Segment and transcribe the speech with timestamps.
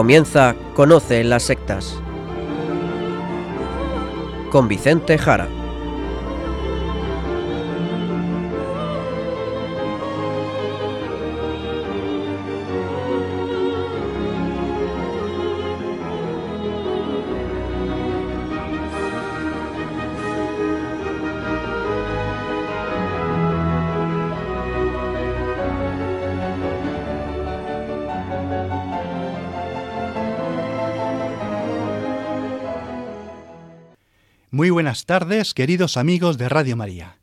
[0.00, 1.94] Comienza Conoce las sectas.
[4.50, 5.59] Con Vicente Jara.
[34.80, 37.18] Buenas tardes, queridos amigos de Radio María.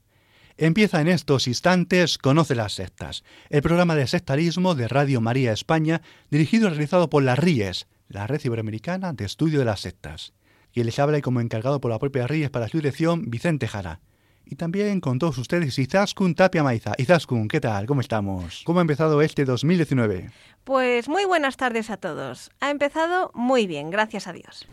[0.57, 6.03] Empieza en estos instantes Conoce las sectas, el programa de sectarismo de Radio María España,
[6.29, 10.33] dirigido y realizado por la RIES, la Red Iberoamericana de Estudio de las Sectas.
[10.71, 14.01] Y les habla y como encargado por la propia RIES para su dirección, Vicente Jara.
[14.45, 16.93] Y también con todos ustedes Izaskun Tapia Maiza.
[16.99, 17.87] Izaskun, ¿qué tal?
[17.87, 18.61] ¿Cómo estamos?
[18.65, 20.29] ¿Cómo ha empezado este 2019?
[20.63, 22.51] Pues muy buenas tardes a todos.
[22.59, 24.67] Ha empezado muy bien, gracias a Dios.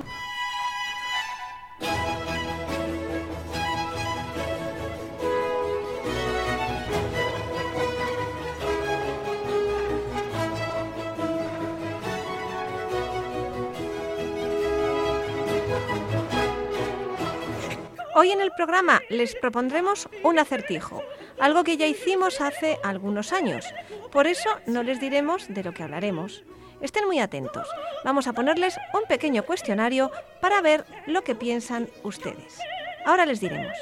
[18.16, 21.02] Hoy en el programa les propondremos un acertijo,
[21.40, 23.66] algo que ya hicimos hace algunos años.
[24.12, 26.44] Por eso no les diremos de lo que hablaremos.
[26.80, 27.66] Estén muy atentos.
[28.04, 32.60] Vamos a ponerles un pequeño cuestionario para ver lo que piensan ustedes.
[33.04, 33.76] Ahora les diremos.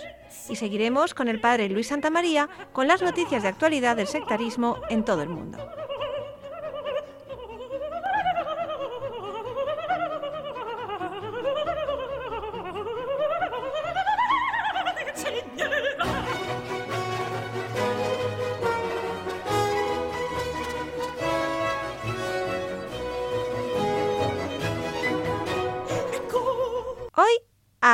[0.49, 5.05] Y seguiremos con el padre Luis Santamaría con las noticias de actualidad del sectarismo en
[5.05, 5.59] todo el mundo.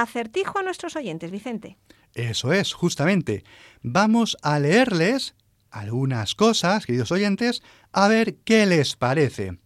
[0.08, 1.76] Acertijo a nuestros oyentes, Vicente.
[2.14, 3.44] Eso es, justamente.
[3.82, 5.34] Vamos a leerles
[5.70, 9.58] algunas cosas, queridos oyentes, a ver qué les parece.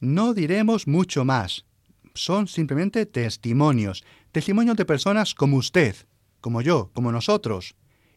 [0.00, 1.66] No diremos mucho más.
[2.14, 5.94] Son simplemente testimonios, testimonios de personas como usted,
[6.40, 7.74] como yo, como nosotros.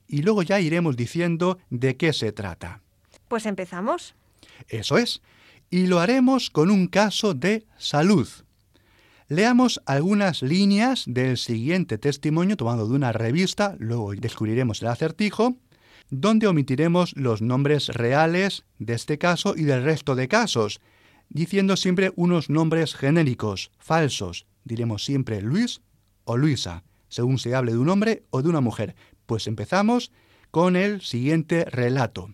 [0.08, 2.82] Y luego ya iremos diciendo de qué se trata.
[3.28, 4.16] Pues empezamos.
[4.70, 5.22] Eso es.
[5.70, 8.30] Y lo haremos con un caso de salud.
[9.30, 15.58] Leamos algunas líneas del siguiente testimonio tomado de una revista, luego descubriremos el acertijo,
[16.10, 20.80] donde omitiremos los nombres reales de este caso y del resto de casos,
[21.28, 24.48] diciendo siempre unos nombres genéricos, falsos.
[24.64, 25.82] Diremos siempre Luis
[26.24, 28.96] o Luisa, según se hable de un hombre o de una mujer.
[29.26, 30.14] Pues empezamos
[30.52, 32.34] con el siguiente relato.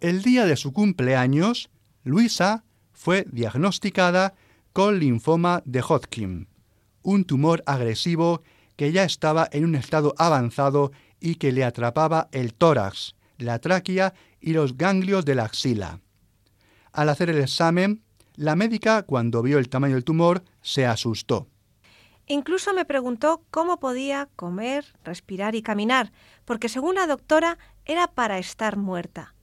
[0.00, 1.70] El día de su cumpleaños,
[2.02, 4.34] Luisa fue diagnosticada
[4.74, 6.48] con linfoma de Hodgkin,
[7.02, 8.42] un tumor agresivo
[8.74, 10.90] que ya estaba en un estado avanzado
[11.20, 16.00] y que le atrapaba el tórax, la tráquea y los ganglios de la axila.
[16.92, 18.02] Al hacer el examen,
[18.34, 21.46] la médica, cuando vio el tamaño del tumor, se asustó.
[22.26, 26.10] Incluso me preguntó cómo podía comer, respirar y caminar,
[26.44, 29.33] porque según la doctora era para estar muerta.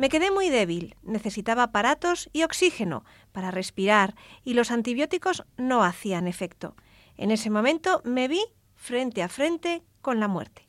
[0.00, 6.26] Me quedé muy débil, necesitaba aparatos y oxígeno para respirar y los antibióticos no hacían
[6.26, 6.74] efecto.
[7.18, 8.40] En ese momento me vi
[8.76, 10.66] frente a frente con la muerte.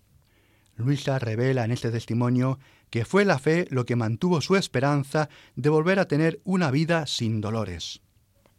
[0.75, 2.59] Luisa revela en este testimonio
[2.89, 7.07] que fue la fe lo que mantuvo su esperanza de volver a tener una vida
[7.07, 8.01] sin dolores.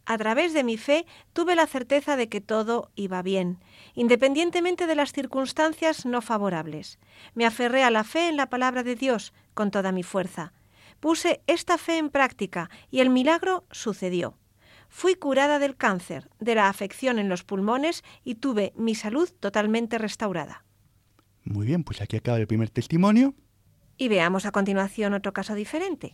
[0.07, 3.59] A través de mi fe tuve la certeza de que todo iba bien,
[3.93, 6.97] independientemente de las circunstancias no favorables.
[7.35, 10.51] Me aferré a la fe en la palabra de Dios con toda mi fuerza.
[11.03, 14.37] Puse esta fe en práctica y el milagro sucedió.
[14.87, 19.97] Fui curada del cáncer, de la afección en los pulmones y tuve mi salud totalmente
[19.97, 20.63] restaurada.
[21.43, 23.35] Muy bien, pues aquí acaba el primer testimonio.
[23.97, 26.13] Y veamos a continuación otro caso diferente.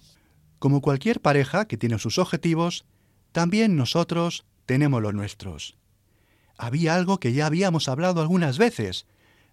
[0.58, 2.88] Como cualquier pareja que tiene sus objetivos,
[3.32, 5.78] también nosotros tenemos los nuestros.
[6.58, 9.06] Había algo que ya habíamos hablado algunas veces,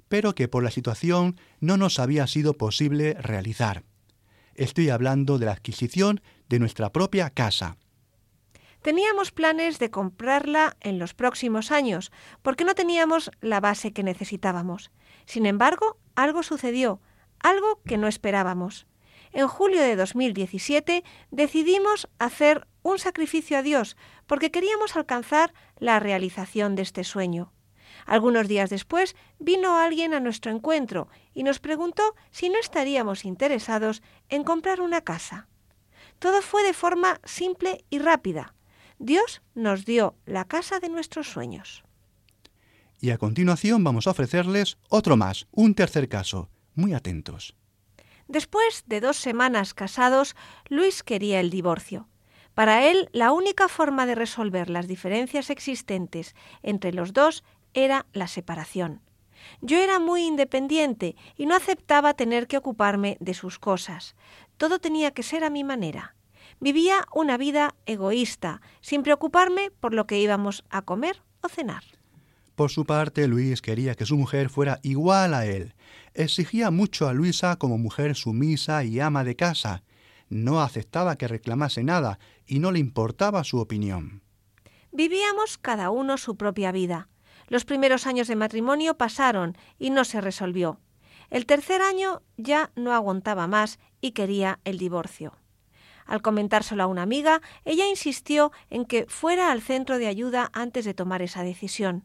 [0.09, 3.85] pero que por la situación no nos había sido posible realizar.
[4.57, 7.77] Estoy hablando de la adquisición de nuestra propia casa.
[8.83, 12.13] Teníamos planes de comprarla en los próximos años,
[12.43, 14.91] porque no teníamos la base que necesitábamos.
[15.27, 17.01] Sin embargo, algo sucedió,
[17.41, 18.87] algo que no esperábamos.
[19.33, 26.77] En julio de 2017 decidimos hacer un sacrificio a Dios porque queríamos alcanzar la realización
[26.77, 27.53] de este sueño.
[28.07, 34.03] Algunos días después vino alguien a nuestro encuentro y nos preguntó si no estaríamos interesados
[34.29, 35.49] en comprar una casa.
[36.19, 38.55] Todo fue de forma simple y rápida.
[38.99, 41.85] Dios nos dio la casa de nuestros sueños.
[43.01, 46.49] Y a continuación vamos a ofrecerles otro más, un tercer caso.
[46.75, 47.55] Muy atentos.
[48.29, 50.35] Después de dos semanas casados,
[50.69, 52.09] Luis quería el divorcio.
[52.55, 57.45] Para él, la única forma de resolver las diferencias existentes entre los dos
[57.77, 59.03] era la separación.
[59.61, 64.17] Yo era muy independiente y no aceptaba tener que ocuparme de sus cosas.
[64.57, 66.17] Todo tenía que ser a mi manera.
[66.59, 71.85] Vivía una vida egoísta, sin preocuparme por lo que íbamos a comer o cenar.
[72.55, 75.75] Por su parte, Luis quería que su mujer fuera igual a él.
[76.15, 79.83] Exigía mucho a Luisa como mujer sumisa y ama de casa.
[80.31, 84.23] No aceptaba que reclamase nada y no le importaba su opinión.
[84.93, 87.11] Vivíamos cada uno su propia vida.
[87.49, 90.81] Los primeros años de matrimonio pasaron y no se resolvió.
[91.31, 95.33] El tercer año ya no aguantaba más y quería el divorcio.
[96.07, 100.85] Al comentárselo a una amiga, ella insistió en que fuera al centro de ayuda antes
[100.85, 102.05] de tomar esa decisión.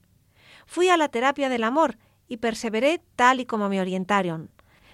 [0.66, 1.98] Fui a la terapia del amor
[2.28, 4.50] y perseveré tal y como me orientaron.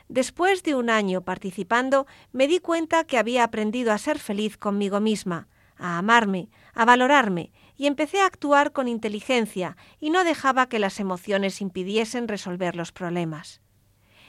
[0.10, 5.00] Después de un año participando, me di cuenta que había aprendido a ser feliz conmigo
[5.00, 5.48] misma,
[5.78, 11.00] a amarme, a valorarme, y empecé a actuar con inteligencia y no dejaba que las
[11.00, 13.62] emociones impidiesen resolver los problemas.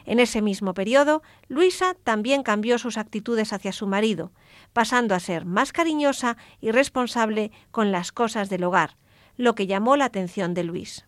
[0.05, 4.33] En ese mismo periodo, Luisa también cambió sus actitudes hacia su marido,
[4.73, 8.97] pasando a ser más cariñosa y responsable con las cosas del hogar,
[9.37, 11.06] lo que llamó la atención de Luis.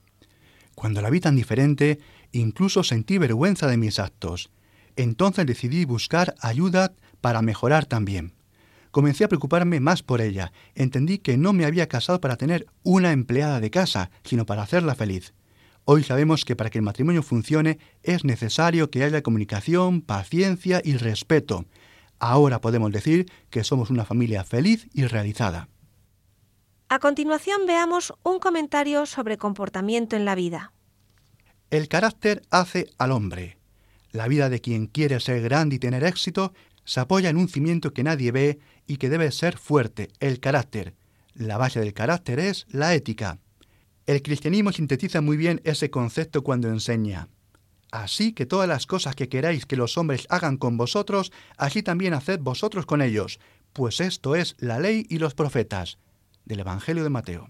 [0.74, 1.98] Cuando la vi tan diferente,
[2.32, 4.50] incluso sentí vergüenza de mis actos.
[4.96, 8.34] Entonces decidí buscar ayuda para mejorar también.
[8.90, 10.52] Comencé a preocuparme más por ella.
[10.74, 14.94] Entendí que no me había casado para tener una empleada de casa, sino para hacerla
[14.94, 15.32] feliz.
[15.84, 20.96] Hoy sabemos que para que el matrimonio funcione es necesario que haya comunicación, paciencia y
[20.96, 21.64] respeto.
[22.18, 25.68] Ahora podemos decir que somos una familia feliz y realizada.
[26.88, 30.72] A continuación veamos un comentario sobre comportamiento en la vida.
[31.70, 33.58] El carácter hace al hombre.
[34.10, 36.52] La vida de quien quiere ser grande y tener éxito
[36.84, 38.58] se apoya en un cimiento que nadie ve
[38.90, 40.96] y que debe ser fuerte, el carácter.
[41.32, 43.38] La base del carácter es la ética.
[44.04, 47.28] El cristianismo sintetiza muy bien ese concepto cuando enseña.
[47.92, 52.14] Así que todas las cosas que queráis que los hombres hagan con vosotros, así también
[52.14, 53.38] haced vosotros con ellos,
[53.72, 55.98] pues esto es la ley y los profetas.
[56.44, 57.48] Del Evangelio de Mateo.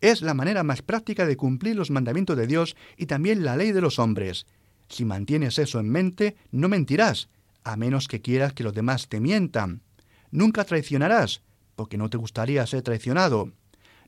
[0.00, 3.70] Es la manera más práctica de cumplir los mandamientos de Dios y también la ley
[3.70, 4.44] de los hombres.
[4.88, 7.28] Si mantienes eso en mente, no mentirás,
[7.62, 9.82] a menos que quieras que los demás te mientan.
[10.32, 11.42] Nunca traicionarás,
[11.76, 13.52] porque no te gustaría ser traicionado.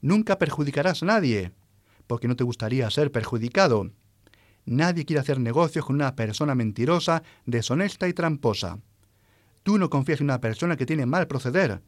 [0.00, 1.52] Nunca perjudicarás a nadie,
[2.06, 3.90] porque no te gustaría ser perjudicado.
[4.64, 8.78] Nadie quiere hacer negocios con una persona mentirosa, deshonesta y tramposa.
[9.62, 11.82] Tú no confías en una persona que tiene mal proceder.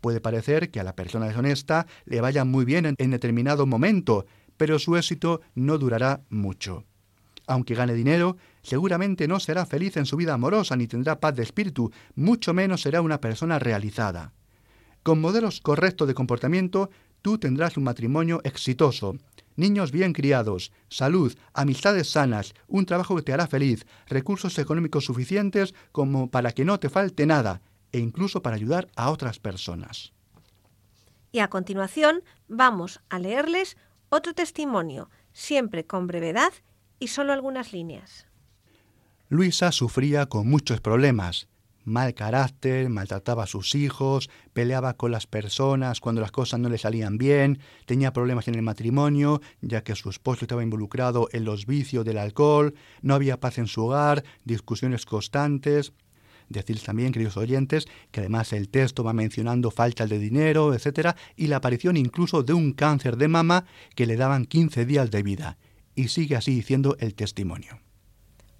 [0.00, 4.26] Puede parecer que a la persona deshonesta le vaya muy bien en, determinado momento,
[4.56, 6.84] pero su éxito no durará mucho.
[7.46, 11.42] Aunque gane dinero, seguramente no será feliz en su vida amorosa ni tendrá paz de
[11.42, 14.32] espíritu, mucho menos será una persona realizada.
[15.02, 16.90] Con modelos correctos de comportamiento,
[17.22, 19.16] tú tendrás un matrimonio exitoso,
[19.56, 25.74] niños bien criados, salud, amistades sanas, un trabajo que te hará feliz, recursos económicos suficientes
[25.90, 30.12] como para que no te falte nada, e incluso para ayudar a otras personas.
[31.32, 33.76] Y a continuación vamos a leerles
[34.10, 36.52] otro testimonio, siempre con brevedad
[36.98, 38.27] y solo algunas líneas.
[39.28, 41.48] Luisa sufría con muchos problemas
[41.88, 46.78] mal carácter, maltrataba a sus hijos, peleaba con las personas cuando las cosas no le
[46.78, 51.66] salían bien, tenía problemas en el matrimonio, ya que su esposo estaba involucrado en los
[51.66, 55.92] vicios del alcohol, no había paz en su hogar, discusiones constantes.
[56.48, 61.48] Decir también, queridos oyentes, que además el texto va mencionando falta de dinero, etc., y
[61.48, 65.58] la aparición incluso de un cáncer de mama que le daban 15 días de vida.
[65.94, 67.80] Y sigue así diciendo el testimonio.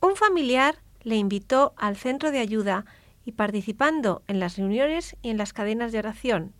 [0.08, 2.86] Un familiar le invitó al centro de ayuda
[3.26, 6.54] y participando en las reuniones y en las cadenas de oración.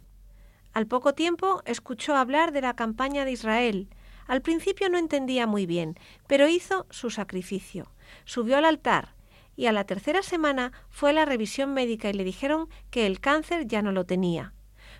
[0.74, 3.88] Al poco tiempo escuchó hablar de la campaña de Israel.
[4.26, 7.90] Al principio no entendía muy bien, pero hizo su sacrificio.
[8.26, 9.14] Subió al altar
[9.56, 13.18] y a la tercera semana fue a la revisión médica y le dijeron que el
[13.18, 14.52] cáncer ya no lo tenía.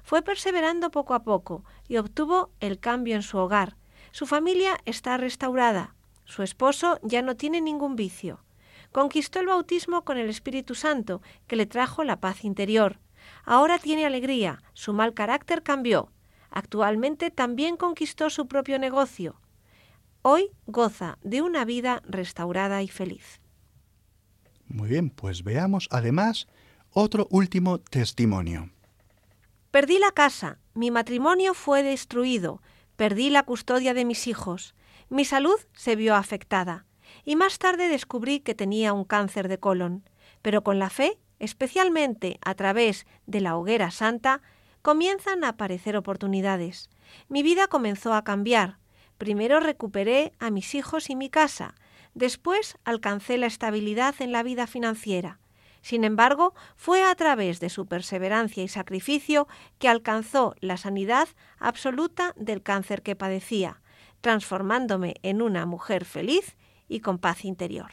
[0.02, 3.76] Fue perseverando poco a poco y obtuvo el cambio en su hogar.
[4.10, 5.97] Su familia está restaurada.
[6.28, 8.44] Su esposo ya no tiene ningún vicio.
[8.92, 13.00] Conquistó el bautismo con el Espíritu Santo, que le trajo la paz interior.
[13.44, 16.12] Ahora tiene alegría, su mal carácter cambió.
[16.50, 19.40] Actualmente también conquistó su propio negocio.
[20.20, 23.40] Hoy goza de una vida restaurada y feliz.
[24.66, 26.46] Muy bien, pues veamos además
[26.90, 28.70] otro último testimonio.
[29.70, 32.60] Perdí la casa, mi matrimonio fue destruido,
[32.96, 34.74] perdí la custodia de mis hijos,
[35.10, 36.84] mi salud se vio afectada
[37.24, 40.08] y más tarde descubrí que tenía un cáncer de colon.
[40.42, 44.42] Pero con la fe, especialmente a través de la hoguera santa,
[44.82, 46.90] comienzan a aparecer oportunidades.
[47.28, 48.78] Mi vida comenzó a cambiar.
[49.16, 51.74] Primero recuperé a mis hijos y mi casa,
[52.14, 55.40] después alcancé la estabilidad en la vida financiera.
[55.80, 59.48] Sin embargo, fue a través de su perseverancia y sacrificio
[59.78, 63.80] que alcanzó la sanidad absoluta del cáncer que padecía,
[64.20, 66.56] transformándome en una mujer feliz
[66.88, 67.92] y con paz interior.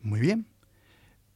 [0.00, 0.46] Muy bien.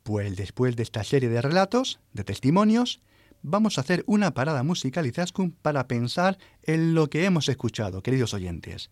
[0.02, 3.00] Pues después de esta serie de relatos, de testimonios,
[3.42, 8.02] vamos a hacer una parada musical y Zaskun para pensar en lo que hemos escuchado,
[8.02, 8.90] queridos oyentes.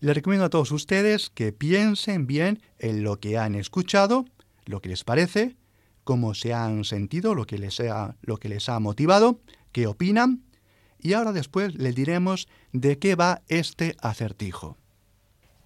[0.00, 4.26] Les recomiendo a todos ustedes que piensen bien en lo que han escuchado,
[4.66, 5.56] lo que les parece,
[6.04, 9.40] cómo se han sentido, lo que les ha, lo que les ha motivado,
[9.72, 10.42] qué opinan,
[10.98, 14.76] y ahora después les diremos de qué va este acertijo.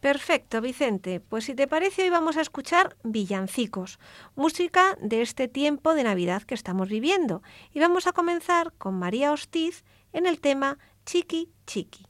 [0.01, 1.21] Perfecto, Vicente.
[1.21, 3.99] Pues si te parece, hoy vamos a escuchar villancicos,
[4.35, 7.43] música de este tiempo de Navidad que estamos viviendo.
[7.75, 12.10] Y vamos a comenzar con María Hostiz en el tema Chiqui Chiqui.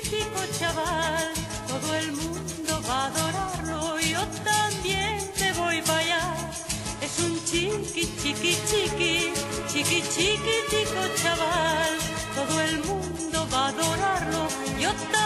[0.00, 1.32] Chiquitico chaval,
[1.68, 6.36] todo el mundo va a adorarlo, yo también te voy para allá.
[7.00, 9.32] Es un chiqui, chiqui, chiqui,
[9.68, 11.98] chiqui, chiquitico chaval,
[12.34, 14.48] todo el mundo va a adorarlo,
[14.80, 15.25] yo también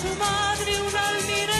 [0.00, 1.56] su madre un almirel.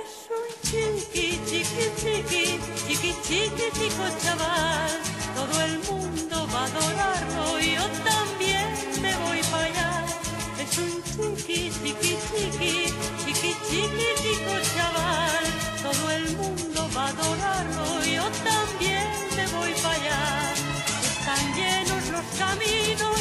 [0.00, 2.44] Es un chiqui, chiqui, chiqui,
[2.86, 4.92] chiqui, chiqui, chico chaval.
[5.36, 8.68] Todo el mundo va a adorarlo y yo también
[9.02, 9.90] me voy para allá.
[10.62, 12.74] Es un chiqui, chiqui, chiqui,
[13.22, 15.44] chiqui, chiqui, chico chaval.
[15.86, 19.06] Todo el mundo va a adorarlo y yo también
[19.36, 20.22] me voy para allá.
[21.12, 23.11] Están llenos los caminos,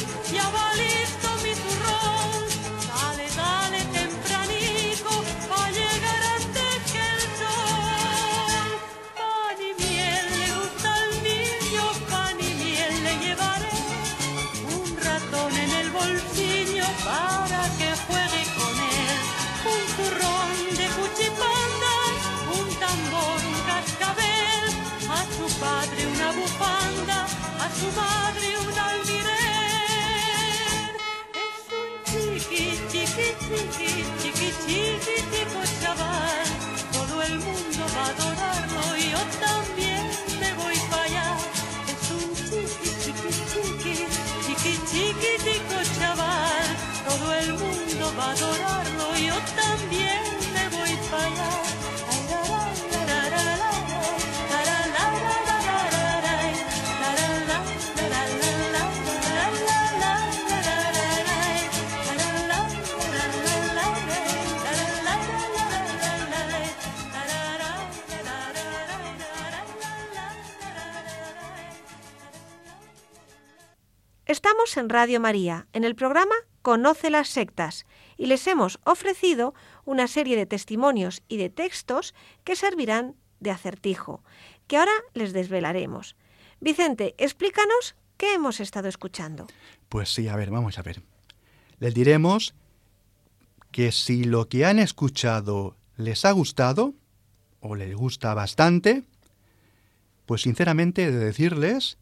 [27.81, 29.31] su madre un almirel.
[31.45, 36.47] Es un chiqui, chiqui, chiqui, chiqui, chiqui, chico chaval.
[36.95, 40.03] Todo el mundo va a adorarlo y yo también
[40.41, 41.29] me voy para allá.
[41.91, 43.93] Es un chiqui, chiqui, chiqui,
[44.43, 46.67] chiqui, chiqui, chico chaval.
[47.07, 49.70] Todo el mundo va a adorarlo y yo también
[74.77, 80.37] En Radio María, en el programa Conoce las sectas, y les hemos ofrecido una serie
[80.37, 82.13] de testimonios y de textos
[82.43, 84.23] que servirán de acertijo,
[84.67, 86.15] que ahora les desvelaremos.
[86.59, 89.47] Vicente, explícanos qué hemos estado escuchando.
[89.89, 91.01] Pues sí, a ver, vamos a ver.
[91.79, 92.53] Les diremos
[93.71, 96.93] que si lo que han escuchado les ha gustado,
[97.61, 99.03] o les gusta bastante,
[100.27, 101.97] pues sinceramente he de decirles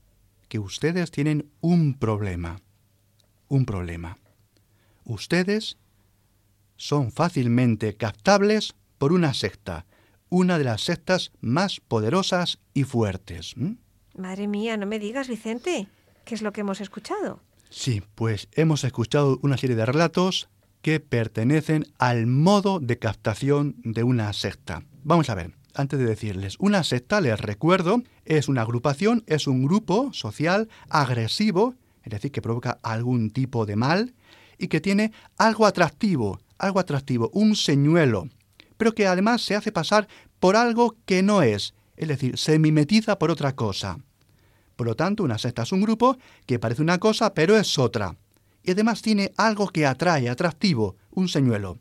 [0.49, 2.59] que ustedes tienen un problema.
[3.47, 4.17] Un problema.
[5.05, 5.77] Ustedes
[6.75, 9.85] son fácilmente captables por una secta,
[10.29, 13.55] una de las sectas más poderosas y fuertes.
[14.17, 15.87] Madre mía, no me digas, Vicente,
[16.25, 17.41] ¿qué es lo que hemos escuchado?
[17.69, 20.49] Sí, pues hemos escuchado una serie de relatos
[20.81, 24.83] que pertenecen al modo de captación de una secta.
[25.03, 25.58] Vamos a ver.
[25.73, 31.75] Antes de decirles, una secta, les recuerdo, es una agrupación, es un grupo social agresivo,
[32.03, 34.13] es decir, que provoca algún tipo de mal
[34.57, 38.29] y que tiene algo atractivo, algo atractivo, un señuelo,
[38.77, 40.07] pero que además se hace pasar
[40.39, 43.99] por algo que no es, es decir, se mimetiza por otra cosa.
[44.75, 48.15] Por lo tanto, una secta es un grupo que parece una cosa, pero es otra.
[48.63, 51.79] Y además tiene algo que atrae, atractivo, un señuelo.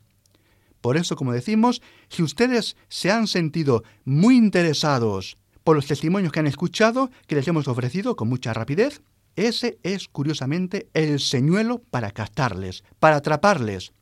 [0.81, 6.41] Por eso, como decimos, si ustedes se han sentido muy interesados por los testimonios que
[6.41, 9.03] han escuchado, que les hemos ofrecido con mucha rapidez,
[9.37, 13.93] ese es curiosamente el señuelo para captarles, para atraparles,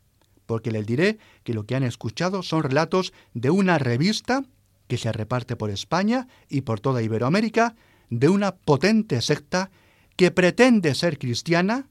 [0.47, 4.45] porque les diré que lo que han escuchado son relatos de una revista
[4.87, 7.75] que se reparte por España y por toda Iberoamérica,
[8.09, 9.71] de una potente secta
[10.15, 11.89] que pretende ser cristiana,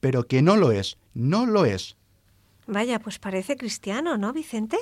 [0.00, 1.96] pero que no lo es, no lo es.
[2.66, 4.78] Vaya, pues parece cristiano, ¿no, Vicente?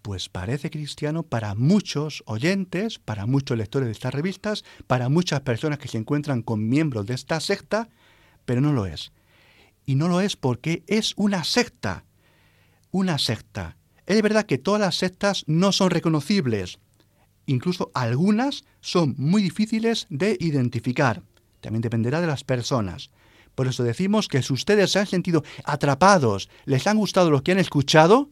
[0.00, 5.78] Pues parece cristiano para muchos oyentes, para muchos lectores de estas revistas, para muchas personas
[5.78, 7.88] que se encuentran con miembros de esta secta,
[8.44, 9.12] pero no lo es.
[9.84, 12.04] Y no lo es porque es una secta.
[12.90, 13.76] Una secta.
[14.06, 16.78] Es verdad que todas las sectas no son reconocibles.
[17.46, 21.22] Incluso algunas son muy difíciles de identificar.
[21.60, 23.10] También dependerá de las personas.
[23.54, 27.52] Por eso decimos que si ustedes se han sentido atrapados, les han gustado lo que
[27.52, 28.30] han escuchado,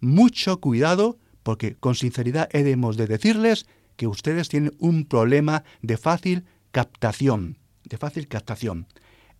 [0.00, 6.44] mucho cuidado porque con sinceridad hemos de decirles que ustedes tienen un problema de fácil
[6.70, 8.86] captación, de fácil captación.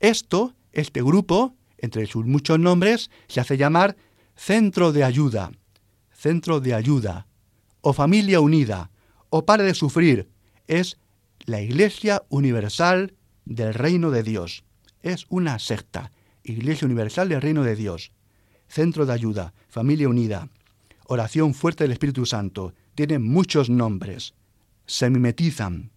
[0.01, 3.97] Esto, este grupo, entre sus muchos nombres, se hace llamar
[4.37, 5.53] Centro de Ayuda,
[6.13, 7.27] Centro de Ayuda,
[7.81, 8.91] o Familia Unida,
[9.31, 10.29] o Pare de Sufrir,
[10.67, 10.99] es
[11.45, 13.15] la Iglesia Universal
[13.45, 14.65] del Reino de Dios
[15.03, 16.13] es una secta.
[16.45, 18.13] Iglesia Universal del Reino de Dios.
[18.69, 20.49] Centro de Ayuda, Familia Unida,
[21.07, 22.75] Oración Fuerte del Espíritu Santo.
[22.95, 24.35] Tienen muchos nombres.
[24.87, 25.91] Se mimetizan.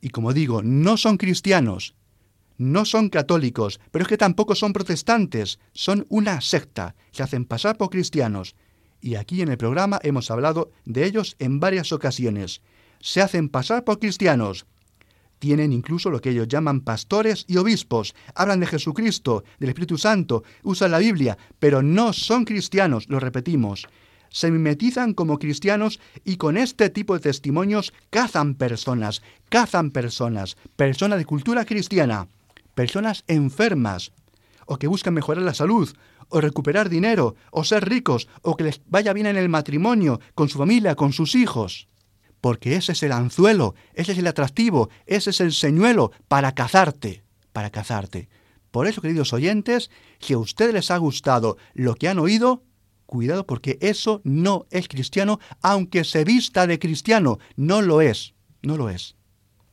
[0.00, 1.94] Y como digo, no son cristianos,
[2.56, 7.76] no son católicos, pero es que tampoco son protestantes, son una secta, se hacen pasar
[7.76, 8.54] por cristianos.
[9.00, 12.62] Y aquí en el programa hemos hablado de ellos en varias ocasiones.
[13.00, 14.66] Se hacen pasar por cristianos,
[15.38, 18.14] tienen incluso lo que ellos llaman pastores y obispos.
[18.34, 23.86] Hablan de Jesucristo, del Espíritu Santo, usan la Biblia, pero no son cristianos, lo repetimos.
[24.30, 31.18] Se mimetizan como cristianos y con este tipo de testimonios cazan personas, cazan personas, personas
[31.18, 32.28] de cultura cristiana,
[32.74, 34.12] personas enfermas,
[34.66, 35.92] o que buscan mejorar la salud,
[36.30, 40.48] o recuperar dinero, o ser ricos, o que les vaya bien en el matrimonio, con
[40.48, 41.88] su familia, con sus hijos
[42.44, 47.24] porque ese es el anzuelo, ese es el atractivo, ese es el señuelo para cazarte,
[47.54, 48.28] para cazarte.
[48.70, 52.62] Por eso, queridos oyentes, si a ustedes les ha gustado lo que han oído,
[53.06, 58.76] cuidado porque eso no es cristiano, aunque se vista de cristiano, no lo es, no
[58.76, 59.16] lo es.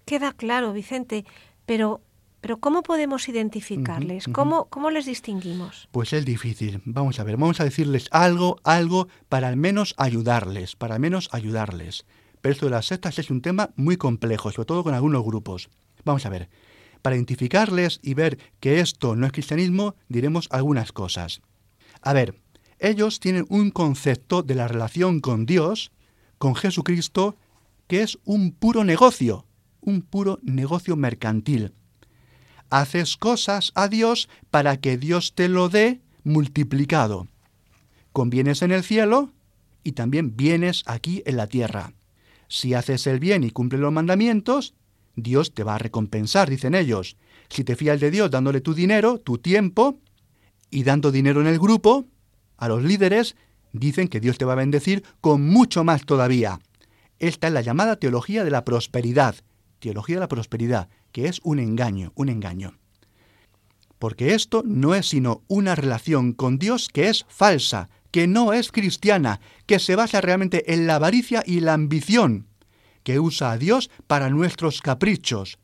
[0.06, 1.26] Queda claro, Vicente,
[1.66, 2.00] pero
[2.40, 4.30] pero ¿cómo podemos identificarles?
[4.32, 5.90] ¿Cómo, ¿Cómo, les distinguimos?
[5.92, 6.82] Pues es difícil.
[6.86, 11.30] Vamos a ver, vamos a decirles algo, algo para al menos ayudarles, para al menos
[11.34, 12.06] ayudarles.
[12.42, 15.70] Pero esto de las sectas es un tema muy complejo, sobre todo con algunos grupos.
[16.04, 16.50] Vamos a ver.
[17.02, 21.42] Para identificarles y ver que esto no es cristianismo, diremos algunas cosas.
[22.02, 22.40] A ver,
[22.80, 25.92] ellos tienen un concepto de la relación con Dios,
[26.38, 27.38] con Jesucristo,
[27.88, 29.46] que es un puro negocio,
[29.82, 31.74] un puro negocio mercantil.
[32.70, 37.28] Haces cosas a Dios para que Dios te lo dé multiplicado.
[38.14, 39.32] Convienes en el cielo
[39.84, 41.94] y también vienes aquí en la tierra.
[42.52, 44.74] Si haces el bien y cumples los mandamientos,
[45.16, 47.16] Dios te va a recompensar, dicen ellos.
[47.48, 50.00] Si te fías de Dios dándole tu dinero, tu tiempo,
[50.70, 52.08] y dando dinero en el grupo,
[52.58, 53.38] a los líderes,
[53.72, 56.60] dicen que Dios te va a bendecir con mucho más todavía.
[57.20, 59.36] Esta es la llamada teología de la prosperidad,
[59.80, 62.78] teología de la prosperidad, que es un engaño, un engaño.
[63.98, 68.72] Porque esto no es sino una relación con Dios que es falsa, que no es
[68.72, 72.48] cristiana, que se basa realmente en la avaricia y la ambición,
[73.04, 75.58] que usa a Dios para nuestros caprichos.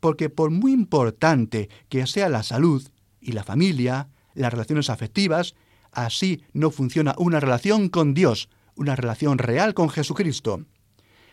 [0.00, 2.86] Porque por muy importante que sea la salud
[3.20, 5.54] y la familia, las relaciones afectivas,
[5.90, 10.64] así no funciona una relación con Dios, una relación real con Jesucristo.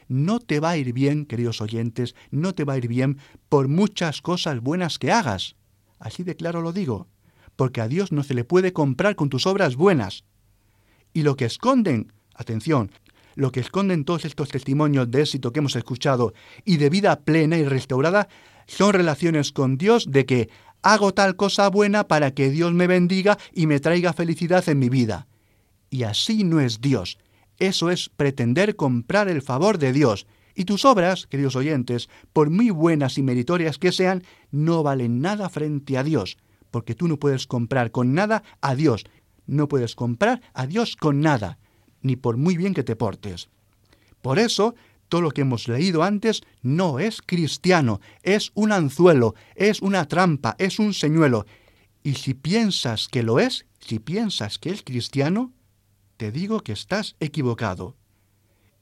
[0.08, 3.68] No te va a ir bien, queridos oyentes, no te va a ir bien por
[3.68, 5.56] muchas cosas buenas que hagas.
[6.00, 7.08] Así de claro lo digo,
[7.56, 10.24] porque a Dios no se le puede comprar con tus obras buenas.
[11.14, 12.92] Y lo que esconden, atención,
[13.36, 16.34] lo que esconden todos estos testimonios de éxito que hemos escuchado
[16.66, 18.28] y de vida plena y restaurada
[18.68, 20.50] son relaciones con Dios de que
[20.82, 24.90] hago tal cosa buena para que Dios me bendiga y me traiga felicidad en mi
[24.90, 25.28] vida.
[25.90, 27.18] Y así no es Dios.
[27.58, 30.28] Eso es pretender comprar el favor de Dios.
[30.56, 35.50] Y tus obras, queridos oyentes, por muy buenas y meritorias que sean, no valen nada
[35.50, 36.38] frente a Dios,
[36.72, 39.06] porque tú no puedes comprar con nada a Dios.
[39.50, 41.58] No puedes comprar a Dios con nada,
[42.04, 43.50] ni por muy bien que te portes.
[44.22, 44.76] Por eso,
[45.08, 50.56] todo lo que hemos leído antes no es cristiano, es un anzuelo, es una trampa,
[50.60, 51.48] es un señuelo.
[52.04, 55.52] Y si piensas que lo es, si piensas que es cristiano,
[56.18, 57.96] te digo que estás equivocado.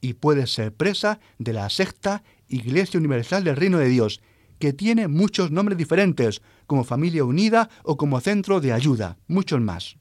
[0.02, 4.20] Y puedes ser presa de la secta Iglesia Universal del Reino de Dios,
[4.58, 9.96] que tiene muchos nombres diferentes, como familia unida o como centro de ayuda, muchos más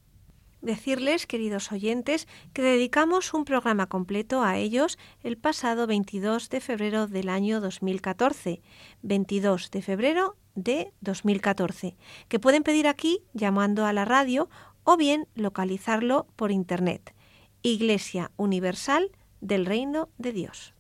[0.68, 7.08] decirles, queridos oyentes, que dedicamos un programa completo a ellos el pasado 22 de febrero
[7.08, 8.62] del año 2014.
[9.02, 11.96] 22 de febrero de 2014,
[12.28, 14.50] que pueden pedir aquí llamando a la radio
[14.84, 17.14] o bien localizarlo por internet.
[17.62, 20.74] Iglesia Universal del Reino de Dios.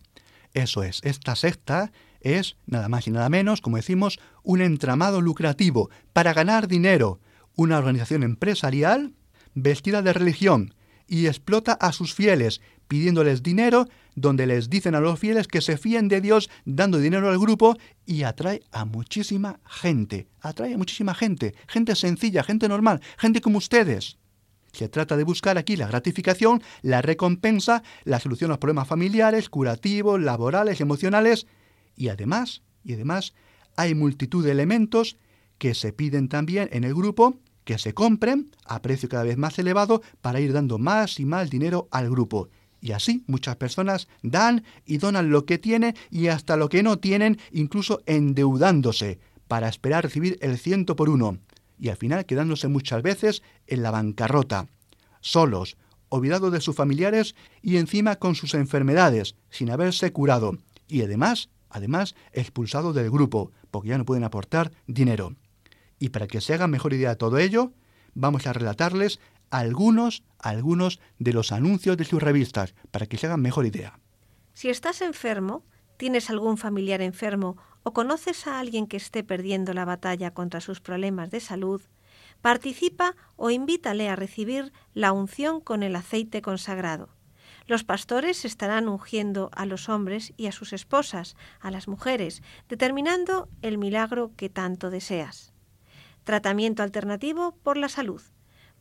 [0.54, 5.90] Eso es, esta secta es nada más y nada menos, como decimos, un entramado lucrativo
[6.14, 7.20] para ganar dinero,
[7.56, 9.14] una organización empresarial
[9.58, 10.74] vestida de religión
[11.08, 15.78] y explota a sus fieles pidiéndoles dinero, donde les dicen a los fieles que se
[15.78, 21.14] fíen de Dios dando dinero al grupo y atrae a muchísima gente, atrae a muchísima
[21.14, 24.18] gente, gente sencilla, gente normal, gente como ustedes.
[24.74, 29.50] Se trata de buscar aquí la gratificación, la recompensa, la solución a los problemas familiares,
[29.50, 31.48] curativos, laborales, emocionales
[31.96, 33.34] y además, y además
[33.76, 35.18] hay multitud de elementos
[35.58, 39.60] que se piden también en el grupo que se compren a precio cada vez más
[39.60, 42.48] elevado para ir dando más y más dinero al grupo.
[42.80, 46.98] Y así muchas personas dan y donan lo que tienen y hasta lo que no
[47.00, 51.40] tienen, incluso endeudándose, para esperar recibir el ciento por uno,
[51.78, 54.68] y al final quedándose muchas veces en la bancarrota,
[55.20, 55.76] solos,
[56.08, 62.16] olvidados de sus familiares y encima con sus enfermedades, sin haberse curado, y además, además,
[62.32, 65.36] expulsados del grupo, porque ya no pueden aportar dinero.
[66.00, 67.74] Y para que se haga mejor idea de todo ello,
[68.14, 73.42] vamos a relatarles algunos, algunos de los anuncios de sus revistas, para que se hagan
[73.42, 74.00] mejor idea.
[74.54, 75.64] Si estás enfermo,
[75.98, 80.82] tienes algún familiar enfermo o conoces a alguien que esté perdiendo la batalla contra sus
[80.82, 81.82] problemas de salud,
[82.42, 87.10] participa o invítale a recibir la unción con el aceite consagrado.
[87.66, 93.50] Los pastores estarán ungiendo a los hombres y a sus esposas, a las mujeres, determinando
[93.62, 95.54] el milagro que tanto deseas.
[96.28, 98.22] Tratamiento alternativo por la salud.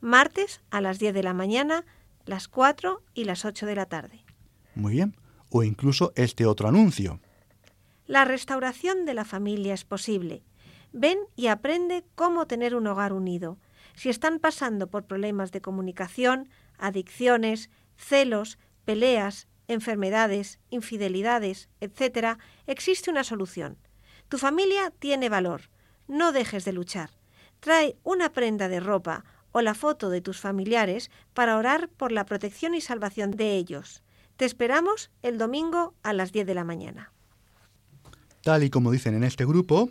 [0.01, 1.85] Martes a las 10 de la mañana,
[2.25, 4.25] las 4 y las 8 de la tarde.
[4.75, 5.15] Muy bien.
[5.49, 7.21] O incluso este otro anuncio.
[8.05, 10.43] La restauración de la familia es posible.
[10.91, 13.57] Ven y aprende cómo tener un hogar unido.
[13.95, 23.23] Si están pasando por problemas de comunicación, adicciones, celos, peleas, enfermedades, infidelidades, etc., existe una
[23.23, 23.77] solución.
[24.27, 25.69] Tu familia tiene valor.
[26.09, 27.11] No dejes de luchar.
[27.59, 32.25] Trae una prenda de ropa o la foto de tus familiares para orar por la
[32.25, 34.03] protección y salvación de ellos.
[34.35, 37.11] Te esperamos el domingo a las 10 de la mañana.
[38.43, 39.89] Tal y como dicen en este grupo,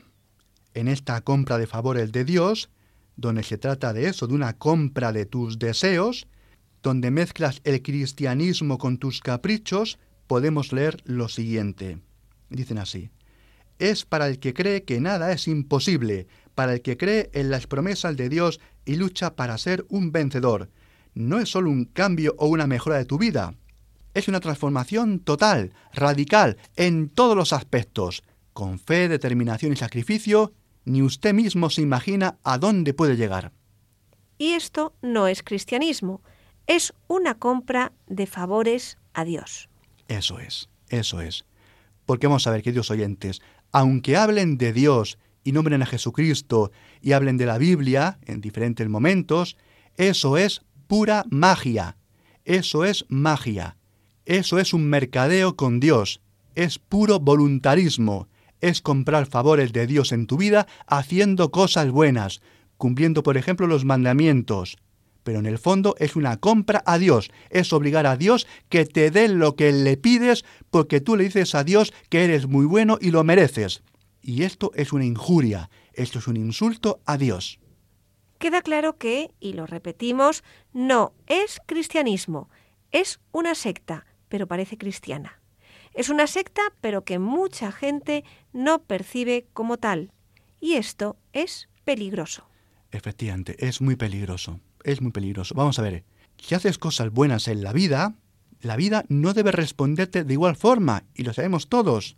[0.75, 2.71] en esta compra de favores de Dios,
[3.17, 6.29] donde se trata de eso, de una compra de tus deseos,
[6.83, 11.99] donde mezclas el cristianismo con tus caprichos, podemos leer lo siguiente.
[12.49, 13.11] Dicen así,
[13.79, 17.67] es para el que cree que nada es imposible, para el que cree en las
[17.67, 20.71] promesas de Dios y lucha para ser un vencedor.
[21.15, 23.55] No es solo un cambio o una mejora de tu vida,
[24.17, 28.23] es una transformación total, radical, en todos los aspectos.
[28.55, 30.55] Con fe, determinación y sacrificio,
[30.87, 33.53] ni usted mismo se imagina a dónde puede llegar.
[34.39, 36.23] Y esto no es cristianismo,
[36.67, 39.69] es una compra de favores a Dios.
[40.09, 41.45] Eso es, eso es.
[42.07, 47.13] Porque vamos a ver, queridos oyentes, aunque hablen de Dios y nombren a Jesucristo y
[47.13, 49.57] hablen de la Biblia en diferentes momentos,
[49.97, 51.97] eso es pura magia.
[52.45, 53.77] Eso es magia.
[54.25, 56.21] Eso es un mercadeo con Dios.
[56.55, 58.29] Es puro voluntarismo.
[58.61, 62.41] Es comprar favores de Dios en tu vida haciendo cosas buenas,
[62.77, 64.79] cumpliendo por ejemplo los mandamientos.
[65.27, 67.33] Pero en el fondo es una compra a Dios.
[67.51, 71.57] Es obligar a Dios que te dé lo que le pides porque tú le dices
[71.57, 73.83] a Dios que eres muy bueno y lo mereces.
[74.23, 77.59] Y esto es una injuria, esto es un insulto a Dios.
[78.39, 82.49] Queda claro que, y lo repetimos, no es cristianismo,
[82.93, 85.41] es una secta, pero parece cristiana.
[85.93, 90.13] Es una secta, pero que mucha gente no percibe como tal.
[90.61, 92.47] Y esto es peligroso.
[92.93, 95.55] Efectivamente, es muy peligroso, es muy peligroso.
[95.55, 96.05] Vamos a ver,
[96.39, 98.15] si haces cosas buenas en la vida,
[98.61, 102.17] la vida no debe responderte de igual forma, y lo sabemos todos.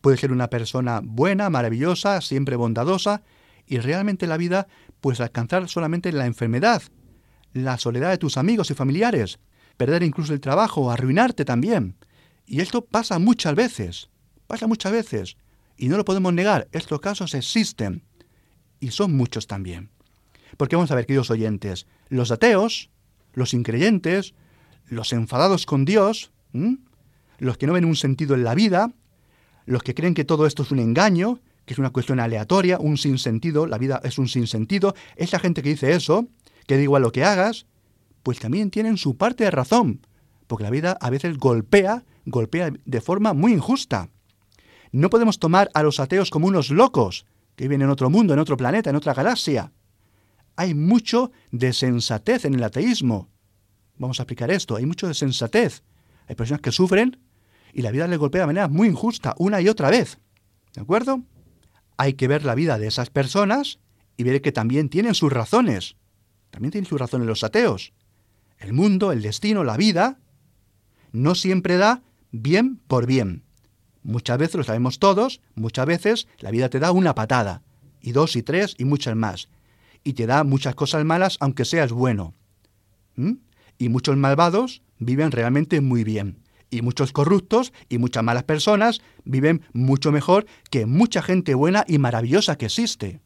[0.00, 3.22] Puedes ser una persona buena, maravillosa, siempre bondadosa,
[3.66, 4.68] y realmente la vida
[5.00, 6.82] puedes alcanzar solamente la enfermedad,
[7.52, 9.40] la soledad de tus amigos y familiares,
[9.76, 11.96] perder incluso el trabajo, arruinarte también.
[12.46, 14.08] Y esto pasa muchas veces,
[14.46, 15.36] pasa muchas veces,
[15.76, 18.04] y no lo podemos negar, estos casos existen,
[18.78, 19.90] y son muchos también.
[20.58, 22.90] Porque vamos a ver, queridos oyentes, los ateos,
[23.32, 24.34] los increyentes,
[24.88, 26.32] los enfadados con Dios,
[27.38, 28.92] los que no ven un sentido en la vida,
[29.66, 32.98] los que creen que todo esto es un engaño, que es una cuestión aleatoria, un
[32.98, 36.26] sinsentido, la vida es un sinsentido, esa gente que dice eso,
[36.66, 37.66] que da igual lo que hagas,
[38.24, 40.00] pues también tienen su parte de razón,
[40.48, 44.08] porque la vida a veces golpea, golpea de forma muy injusta.
[44.90, 48.40] No podemos tomar a los ateos como unos locos, que viven en otro mundo, en
[48.40, 49.70] otro planeta, en otra galaxia.
[50.58, 53.28] Hay mucho de sensatez en el ateísmo.
[53.96, 55.84] Vamos a explicar esto, hay mucho de sensatez.
[56.26, 57.16] Hay personas que sufren
[57.72, 60.18] y la vida les golpea de manera muy injusta, una y otra vez.
[60.74, 61.22] ¿De acuerdo?
[61.96, 63.78] Hay que ver la vida de esas personas
[64.16, 65.94] y ver que también tienen sus razones.
[66.50, 67.92] También tienen sus razones los ateos.
[68.58, 70.18] El mundo, el destino, la vida,
[71.12, 73.44] no siempre da bien por bien.
[74.02, 77.62] Muchas veces, lo sabemos todos, muchas veces la vida te da una patada,
[78.00, 79.48] y dos y tres y muchas más.
[80.04, 82.34] Y te da muchas cosas malas aunque seas bueno.
[83.16, 83.34] ¿Mm?
[83.78, 86.42] Y muchos malvados viven realmente muy bien.
[86.70, 91.98] Y muchos corruptos y muchas malas personas viven mucho mejor que mucha gente buena y
[91.98, 93.20] maravillosa que existe.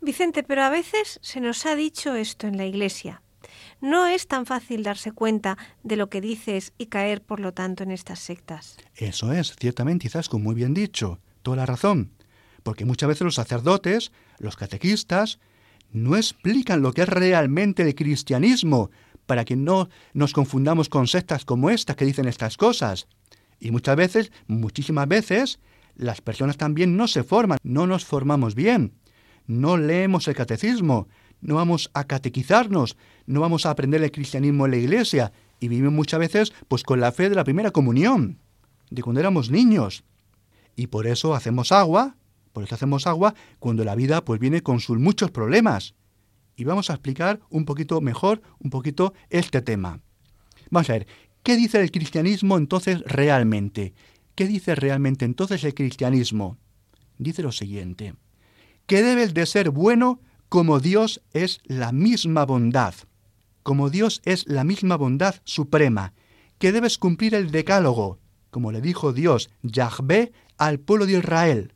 [0.00, 3.22] Vicente, pero a veces se nos ha dicho esto en la Iglesia.
[3.80, 7.82] No es tan fácil darse cuenta de lo que dices y caer, por lo tanto,
[7.82, 8.76] en estas sectas.
[8.94, 12.12] Eso es, ciertamente, quizás con muy bien dicho, toda la razón.
[12.62, 15.38] Porque muchas veces los sacerdotes, los catequistas,
[15.92, 18.90] no explican lo que es realmente el cristianismo,
[19.26, 23.08] para que no nos confundamos con sectas como estas que dicen estas cosas.
[23.58, 25.58] Y muchas veces, muchísimas veces,
[25.96, 28.92] las personas también no se forman, no nos formamos bien,
[29.46, 31.08] no leemos el catecismo,
[31.40, 32.96] no vamos a catequizarnos,
[33.26, 37.00] no vamos a aprender el cristianismo en la iglesia y vivimos muchas veces pues con
[37.00, 38.38] la fe de la primera comunión,
[38.90, 40.04] de cuando éramos niños.
[40.76, 42.16] Y por eso hacemos agua,
[42.56, 45.94] por eso hacemos agua cuando la vida pues viene con sus muchos problemas.
[46.56, 50.00] Y vamos a explicar un poquito mejor, un poquito este tema.
[50.70, 51.06] Vamos a ver,
[51.42, 53.92] ¿qué dice el cristianismo entonces realmente?
[54.34, 56.56] ¿Qué dice realmente entonces el cristianismo?
[57.18, 58.14] Dice lo siguiente,
[58.86, 62.94] que debe de ser bueno como Dios es la misma bondad,
[63.64, 66.14] como Dios es la misma bondad suprema,
[66.56, 68.18] que debes cumplir el decálogo,
[68.50, 71.74] como le dijo Dios, Yahvé, al pueblo de Israel.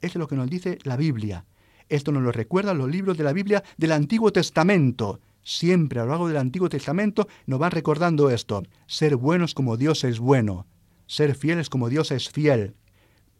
[0.00, 1.44] Es lo que nos dice la Biblia.
[1.88, 5.20] Esto nos lo recuerdan los libros de la Biblia del Antiguo Testamento.
[5.42, 8.62] Siempre a lo largo del Antiguo Testamento nos van recordando esto.
[8.86, 10.66] Ser buenos como Dios es bueno.
[11.06, 12.74] Ser fieles como Dios es fiel.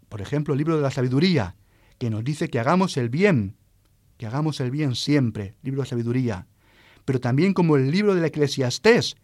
[0.08, 1.54] Por ejemplo, el libro de la sabiduría,
[1.98, 3.56] que nos dice que hagamos el bien,
[4.16, 6.46] que hagamos el bien siempre, libro de sabiduría,
[7.04, 9.16] pero también como el libro del Eclesiastés,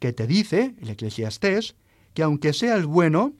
[0.00, 1.76] que te dice, el Eclesiastés,
[2.12, 3.34] que aunque seas bueno,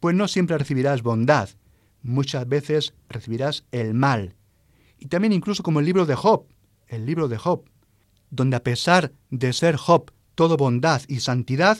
[0.00, 1.50] pues no siempre recibirás bondad,
[2.02, 4.34] muchas veces recibirás el mal.
[4.98, 6.44] Y también incluso como el libro de Job,
[6.88, 7.64] el libro de Job,
[8.30, 11.78] donde a pesar de ser Job todo bondad y santidad,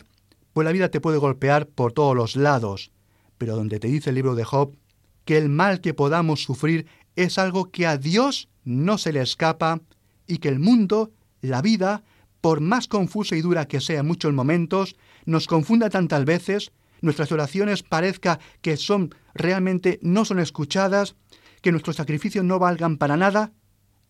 [0.53, 2.91] pues la vida te puede golpear por todos los lados,
[3.39, 4.77] pero donde te dice el libro de Job
[5.25, 9.81] que el mal que podamos sufrir es algo que a Dios no se le escapa
[10.27, 12.03] y que el mundo, la vida,
[12.41, 17.33] por más confusa y dura que sea en muchos momentos, nos confunda tantas veces, nuestras
[17.33, 21.17] oraciones parezca que son realmente no son escuchadas,
[21.63, 23.53] que nuestros sacrificios no valgan para nada,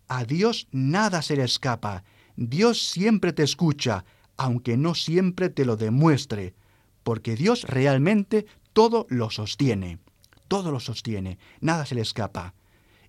[0.09, 2.05] a Dios nada se le escapa.
[2.37, 4.05] Dios siempre te escucha,
[4.37, 6.55] aunque no siempre te lo demuestre,
[7.03, 9.99] porque Dios realmente todo lo sostiene,
[10.49, 12.55] todo lo sostiene, nada se le escapa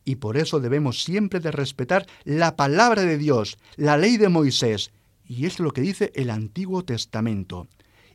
[0.04, 4.92] y por eso debemos siempre de respetar la palabra de Dios, la ley de Moisés,
[5.26, 7.68] y es lo que dice el Antiguo Testamento.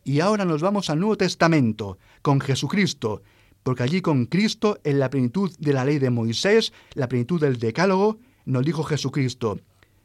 [0.06, 3.22] Y ahora nos vamos al Nuevo Testamento, con Jesucristo,
[3.64, 7.58] porque allí con Cristo, en la plenitud de la ley de Moisés, la plenitud del
[7.58, 9.58] Decálogo, nos dijo Jesucristo,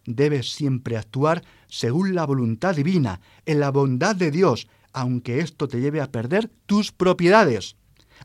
[0.07, 5.79] debes siempre actuar según la voluntad divina, en la bondad de Dios, aunque esto te
[5.79, 7.75] lleve a perder tus propiedades,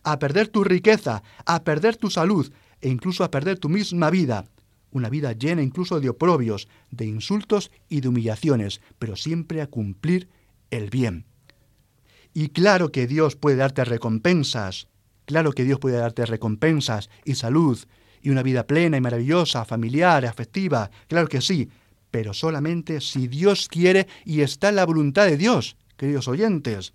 [0.02, 4.46] a perder tu riqueza, a perder tu salud, e incluso a perder tu misma vida,
[4.92, 10.30] una vida llena incluso de oprobios, de insultos y de humillaciones, pero siempre a cumplir
[10.70, 11.26] el bien.
[12.36, 14.88] Y claro que Dios puede darte recompensas,
[15.24, 17.78] claro que Dios puede darte recompensas y salud
[18.20, 21.70] y una vida plena y maravillosa, familiar, afectiva, claro que sí,
[22.10, 26.92] pero solamente si Dios quiere y está la voluntad de Dios queridos oyentes.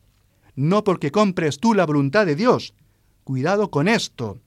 [0.53, 2.75] No porque compres tú la voluntad de Dios.
[3.23, 4.37] Cuidado con esto.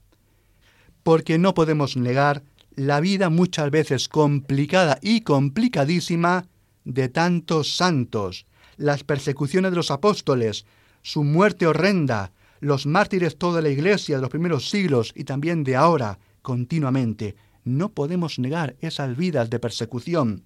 [1.03, 2.45] Porque no podemos negar
[2.77, 6.47] la vida muchas veces complicada y complicadísima
[6.85, 10.65] de tantos santos, las persecuciones de los apóstoles,
[11.05, 15.77] su muerte horrenda, los mártires toda la iglesia de los primeros siglos y también de
[15.77, 17.37] ahora, continuamente.
[17.63, 20.45] No podemos negar esas vidas de persecución,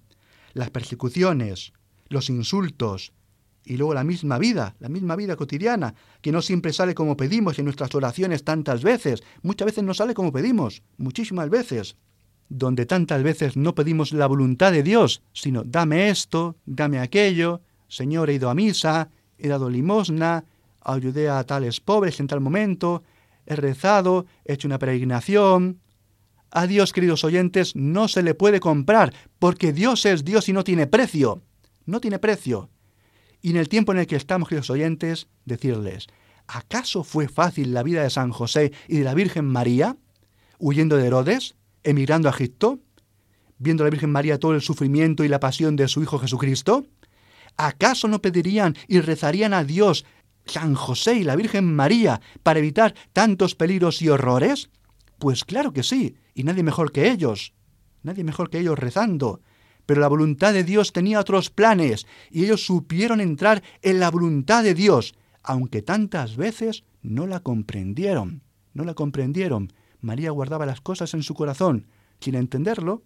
[0.53, 1.71] las persecuciones,
[2.09, 3.13] los insultos,
[3.63, 7.57] y luego la misma vida, la misma vida cotidiana, que no siempre sale como pedimos
[7.57, 11.95] en nuestras oraciones tantas veces, muchas veces no sale como pedimos, muchísimas veces,
[12.49, 18.29] donde tantas veces no pedimos la voluntad de Dios, sino dame esto, dame aquello, Señor,
[18.29, 20.45] he ido a misa, he dado limosna,
[20.81, 23.03] ayudé a tales pobres en tal momento,
[23.45, 25.79] he rezado, he hecho una peregrinación,
[26.51, 30.63] a Dios, queridos oyentes, no se le puede comprar, porque Dios es Dios y no
[30.63, 31.43] tiene precio.
[31.85, 32.69] No tiene precio.
[33.41, 36.07] Y en el tiempo en el que estamos, queridos oyentes, decirles,
[36.47, 39.97] ¿acaso fue fácil la vida de San José y de la Virgen María,
[40.57, 42.79] huyendo de Herodes, emigrando a Egipto,
[43.59, 46.85] viendo a la Virgen María todo el sufrimiento y la pasión de su Hijo Jesucristo?
[47.61, 50.05] ¿Acaso no pedirían y rezarían a Dios,
[50.45, 54.69] San José y la Virgen María, para evitar tantos peligros y horrores?
[55.17, 57.53] Pues claro que sí, y nadie mejor que ellos,
[58.01, 59.41] nadie mejor que ellos rezando.
[59.85, 64.63] Pero la voluntad de Dios tenía otros planes, y ellos supieron entrar en la voluntad
[64.63, 68.41] de Dios, aunque tantas veces no la comprendieron,
[68.73, 69.73] no la comprendieron.
[69.99, 71.87] María guardaba las cosas en su corazón,
[72.21, 73.03] sin entenderlo.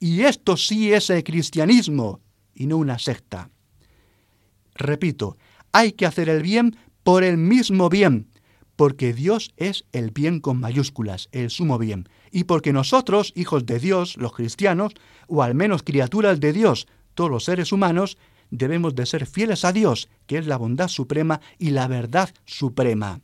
[0.00, 2.22] Y esto sí es el cristianismo,
[2.54, 3.50] y no una secta.
[4.76, 5.36] Repito,
[5.72, 8.28] hay que hacer el bien por el mismo bien,
[8.76, 13.78] porque Dios es el bien con mayúsculas, el sumo bien, y porque nosotros, hijos de
[13.78, 14.92] Dios, los cristianos,
[15.26, 18.18] o al menos criaturas de Dios, todos los seres humanos,
[18.50, 23.20] debemos de ser fieles a Dios, que es la bondad suprema y la verdad suprema.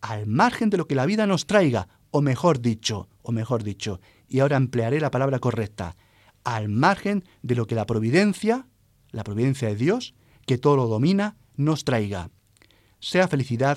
[0.00, 4.00] Al margen de lo que la vida nos traiga, o mejor dicho, o mejor dicho,
[4.28, 5.96] y ahora emplearé la palabra correcta,
[6.44, 8.66] al margen de lo que la providencia,
[9.10, 10.14] la providencia de Dios,
[10.48, 12.30] que todo lo domina, nos traiga.
[13.00, 13.76] Sea felicidad,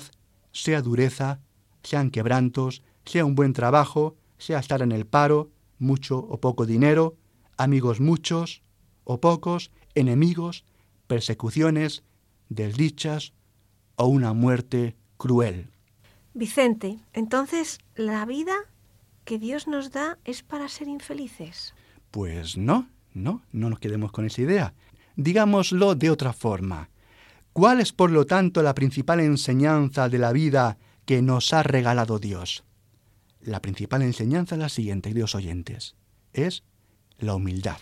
[0.52, 1.38] sea dureza,
[1.82, 7.18] sean quebrantos, sea un buen trabajo, sea estar en el paro, mucho o poco dinero,
[7.58, 8.62] amigos muchos
[9.04, 10.64] o pocos, enemigos,
[11.08, 12.04] persecuciones,
[12.48, 13.34] desdichas
[13.96, 15.68] o una muerte cruel.
[16.32, 18.54] Vicente, entonces, ¿la vida
[19.26, 21.74] que Dios nos da es para ser infelices?
[22.10, 24.74] Pues no, no, no nos quedemos con esa idea.
[25.16, 26.90] Digámoslo de otra forma.
[27.52, 32.18] ¿Cuál es, por lo tanto, la principal enseñanza de la vida que nos ha regalado
[32.18, 32.64] Dios?
[33.40, 35.94] La principal enseñanza es la siguiente, queridos oyentes,
[36.32, 36.62] es
[37.18, 37.78] la humildad.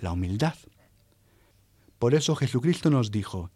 [0.00, 0.54] La humildad.
[1.98, 3.50] Por eso Jesucristo nos dijo,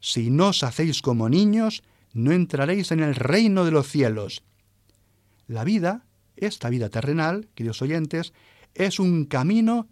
[0.00, 4.42] si no os hacéis como niños, no entraréis en el reino de los cielos.
[5.46, 6.04] La vida,
[6.36, 8.32] esta vida terrenal, queridos oyentes,
[8.74, 9.88] es un camino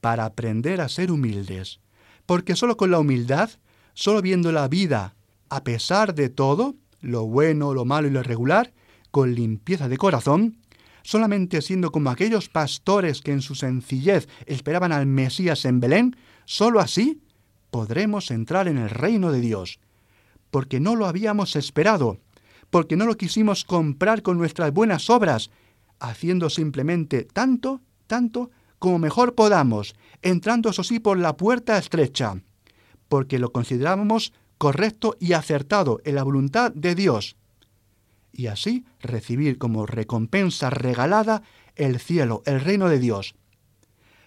[0.00, 1.80] para aprender a ser humildes,
[2.26, 3.50] porque solo con la humildad
[3.94, 5.14] solo viendo la vida,
[5.48, 8.72] a pesar de todo, lo bueno, lo malo y lo irregular,
[9.10, 10.58] con limpieza de corazón,
[11.02, 16.80] solamente siendo como aquellos pastores que en su sencillez esperaban al Mesías en Belén, solo
[16.80, 17.22] así
[17.70, 19.78] podremos entrar en el reino de Dios,
[20.50, 22.18] porque no lo habíamos esperado,
[22.70, 25.50] porque no lo quisimos comprar con nuestras buenas obras,
[26.00, 28.50] haciendo simplemente tanto, tanto
[28.84, 32.36] como mejor podamos, entrando eso sí por la puerta estrecha
[33.08, 37.36] porque lo considerábamos correcto y acertado en la voluntad de Dios.
[38.30, 41.42] Y así recibir como recompensa regalada
[41.76, 43.36] el cielo, el reino de Dios.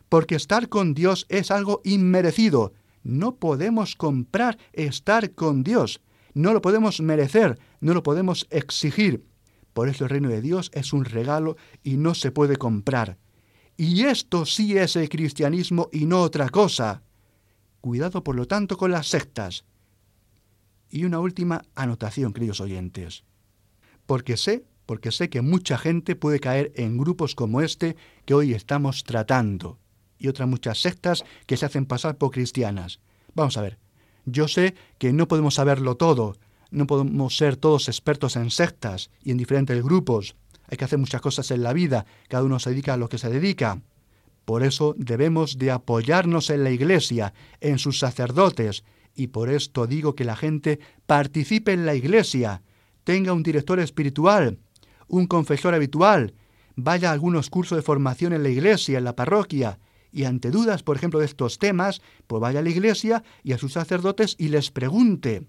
[0.09, 2.73] Porque estar con Dios es algo inmerecido.
[3.03, 6.01] No podemos comprar estar con Dios.
[6.33, 9.23] No lo podemos merecer, no lo podemos exigir.
[9.73, 13.17] Por eso el reino de Dios es un regalo y no se puede comprar.
[13.77, 17.03] Y esto sí es el cristianismo y no otra cosa.
[17.79, 19.65] Cuidado, por lo tanto, con las sectas.
[20.89, 23.23] Y una última anotación, queridos oyentes.
[24.07, 28.53] Porque sé, porque sé que mucha gente puede caer en grupos como este que hoy
[28.53, 29.77] estamos tratando,
[30.17, 32.99] y otras muchas sectas que se hacen pasar por cristianas.
[33.35, 33.77] Vamos a ver,
[34.25, 36.37] yo sé que no podemos saberlo todo,
[36.71, 40.35] no podemos ser todos expertos en sectas y en diferentes grupos.
[40.67, 43.17] Hay que hacer muchas cosas en la vida, cada uno se dedica a lo que
[43.17, 43.81] se dedica.
[44.45, 48.83] Por eso debemos de apoyarnos en la Iglesia, en sus sacerdotes,
[49.15, 52.61] y por esto digo que la gente participe en la Iglesia,
[53.03, 54.59] tenga un director espiritual,
[55.07, 56.33] un confesor habitual,
[56.75, 59.79] vaya a algunos cursos de formación en la Iglesia, en la parroquia,
[60.11, 63.57] y ante dudas, por ejemplo, de estos temas, pues vaya a la iglesia y a
[63.57, 65.45] sus sacerdotes y les pregunte.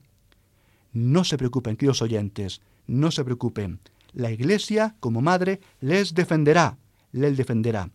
[0.92, 3.80] No se preocupen, queridos oyentes, no se preocupen.
[4.12, 6.78] La iglesia, como madre, les defenderá,
[7.12, 7.90] les defenderá.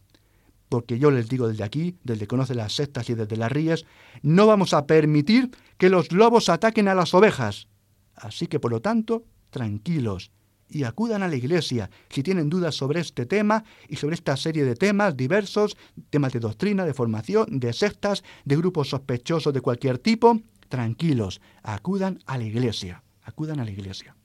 [0.70, 3.86] Porque yo les digo desde aquí, desde Conoce las Sectas y desde las Ríes,
[4.22, 7.68] no vamos a permitir que los lobos ataquen a las ovejas.
[8.16, 10.32] Así que, por lo tanto, tranquilos,
[10.74, 14.66] y acudan a la iglesia si tienen dudas sobre este tema y sobre esta serie
[14.66, 15.78] de temas diversos,
[16.10, 20.42] temas de doctrina, de formación, de sectas, de grupos sospechosos de cualquier tipo.
[20.70, 24.16] Tranquilos, acudan a la iglesia, acudan a la iglesia.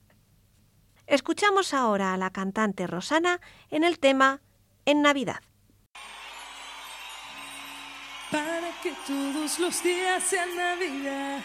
[1.09, 4.41] Escuchamos ahora a la cantante Rosana en el tema
[4.85, 5.41] En Navidad.
[8.31, 11.41] Para que todos los días sean Navidad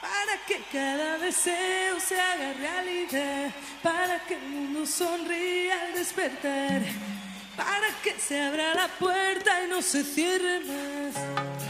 [0.00, 3.50] para que cada deseo se haga realidad,
[3.82, 6.82] para que el mundo sonría al despertar,
[7.56, 11.69] para que se abra la puerta y no se cierre más.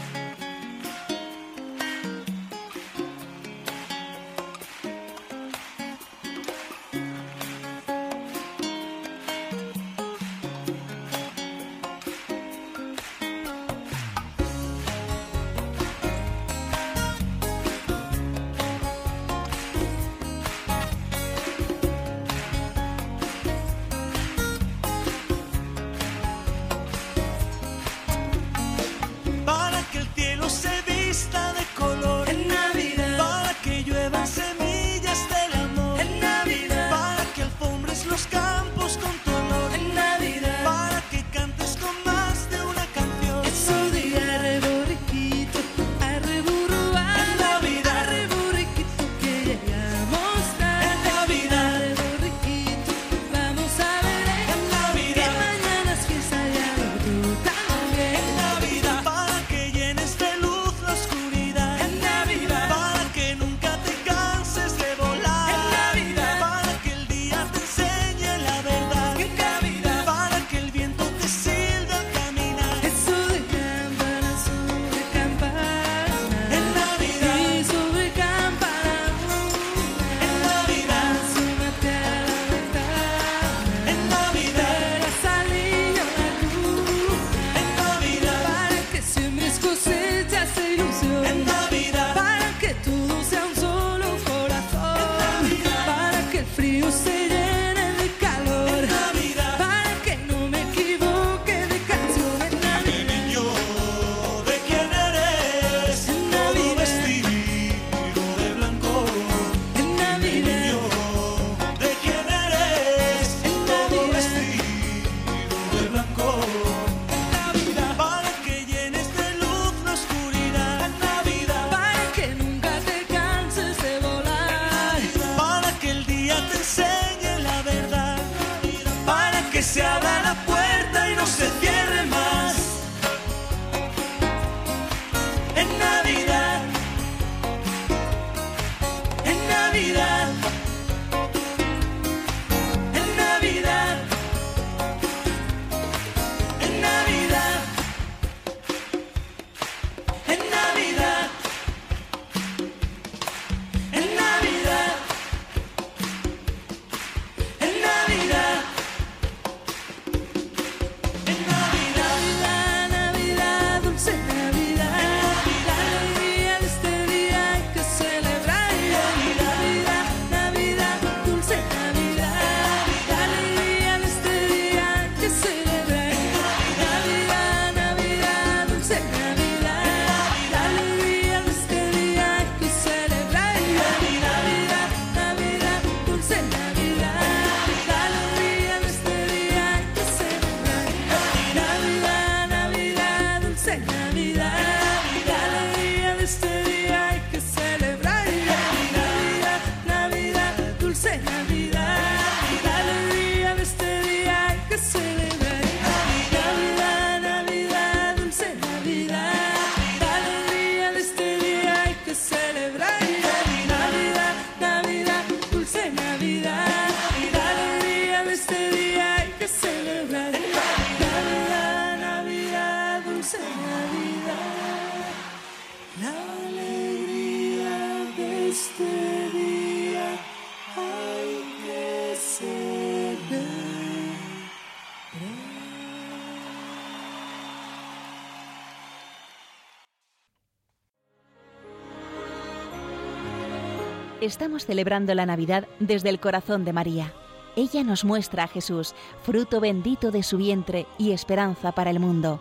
[244.31, 247.11] Estamos celebrando la Navidad desde el corazón de María.
[247.57, 252.39] Ella nos muestra a Jesús, fruto bendito de su vientre y esperanza para el mundo.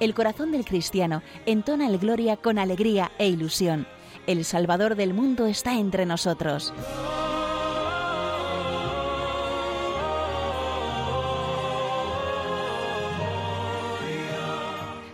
[0.00, 3.86] El corazón del cristiano entona el gloria con alegría e ilusión.
[4.26, 6.74] El Salvador del mundo está entre nosotros.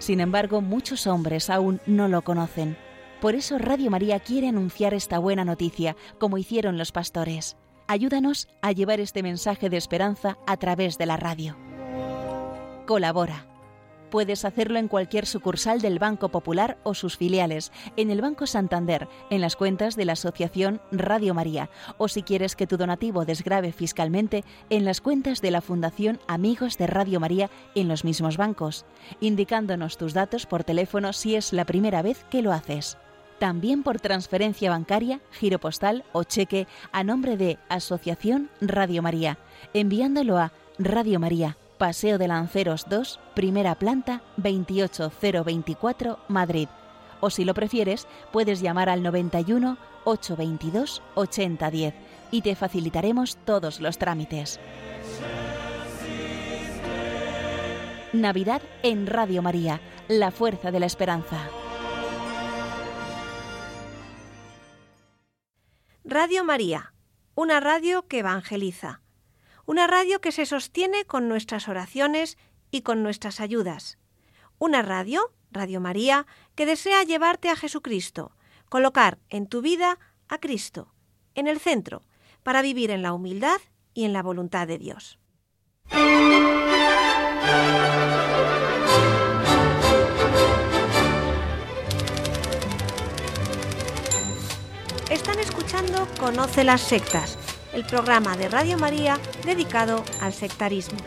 [0.01, 2.90] Sin embargo, muchos hombres aún no lo conocen.
[3.21, 7.59] Por eso Radio María quiere anunciar esta buena noticia, como hicieron los pastores.
[7.87, 11.55] Ayúdanos a llevar este mensaje de esperanza a través de la radio.
[12.87, 13.47] Colabora.
[14.11, 19.07] Puedes hacerlo en cualquier sucursal del Banco Popular o sus filiales, en el Banco Santander,
[19.29, 21.69] en las cuentas de la Asociación Radio María,
[21.99, 26.79] o si quieres que tu donativo desgrave fiscalmente, en las cuentas de la Fundación Amigos
[26.79, 28.87] de Radio María en los mismos bancos,
[29.21, 32.97] indicándonos tus datos por teléfono si es la primera vez que lo haces
[33.41, 39.39] también por transferencia bancaria, giro postal o cheque a nombre de Asociación Radio María,
[39.73, 46.69] enviándolo a Radio María, Paseo de Lanceros 2, primera planta, 28024, Madrid.
[47.21, 51.95] O si lo prefieres, puedes llamar al 91 822 8010
[52.31, 54.61] y te facilitaremos todos los trámites.
[58.13, 61.49] Navidad en Radio María, la fuerza de la esperanza.
[66.13, 66.93] Radio María,
[67.37, 69.01] una radio que evangeliza,
[69.65, 72.37] una radio que se sostiene con nuestras oraciones
[72.73, 73.97] y con nuestras ayudas,
[74.59, 78.33] una radio, Radio María, que desea llevarte a Jesucristo,
[78.69, 80.93] colocar en tu vida a Cristo,
[81.37, 82.03] en el centro,
[82.43, 83.61] para vivir en la humildad
[83.95, 85.21] y en la voluntad de Dios.
[96.19, 97.39] Conoce las sectas,
[97.73, 100.99] el programa de Radio María dedicado al sectarismo.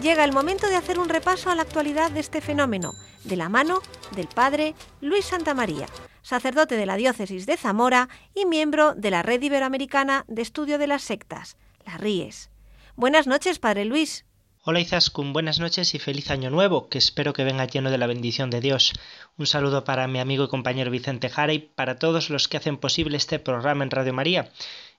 [0.00, 2.92] Llega el momento de hacer un repaso a la actualidad de este fenómeno,
[3.24, 3.80] de la mano
[4.14, 5.86] del padre Luis Santamaría,
[6.22, 10.86] sacerdote de la diócesis de Zamora y miembro de la Red Iberoamericana de Estudio de
[10.86, 12.50] las Sectas, la RIES.
[12.94, 14.25] Buenas noches, padre Luis.
[14.68, 18.08] Hola Izaskun, buenas noches y feliz año nuevo, que espero que venga lleno de la
[18.08, 18.94] bendición de Dios.
[19.38, 22.76] Un saludo para mi amigo y compañero Vicente Jara y para todos los que hacen
[22.76, 24.50] posible este programa en Radio María.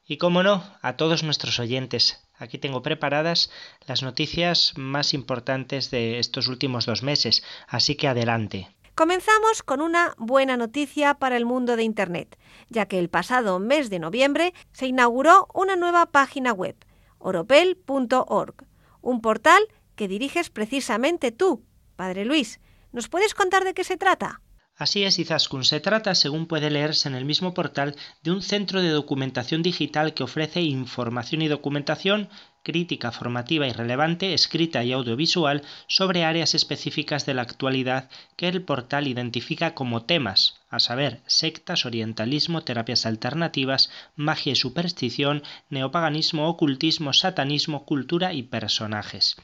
[0.07, 2.26] Y como no, a todos nuestros oyentes.
[2.38, 3.51] Aquí tengo preparadas
[3.88, 8.70] las noticias más importantes de estos últimos dos meses, así que adelante.
[8.95, 12.38] Comenzamos con una buena noticia para el mundo de Internet,
[12.70, 16.78] ya que el pasado mes de noviembre se inauguró una nueva página web,
[17.20, 18.65] oropel.org
[19.08, 19.64] un portal
[19.95, 21.64] que diriges precisamente tú,
[21.95, 22.60] Padre Luis.
[22.91, 24.41] ¿Nos puedes contar de qué se trata?
[24.76, 25.64] Así es, Izaskun.
[25.64, 30.14] Se trata, según puede leerse en el mismo portal, de un centro de documentación digital
[30.14, 32.30] que ofrece información y documentación
[32.68, 38.61] crítica formativa y relevante, escrita y audiovisual, sobre áreas específicas de la actualidad que el
[38.61, 47.13] portal identifica como temas, a saber, sectas, orientalismo, terapias alternativas, magia y superstición, neopaganismo, ocultismo,
[47.13, 49.38] satanismo, cultura y personajes.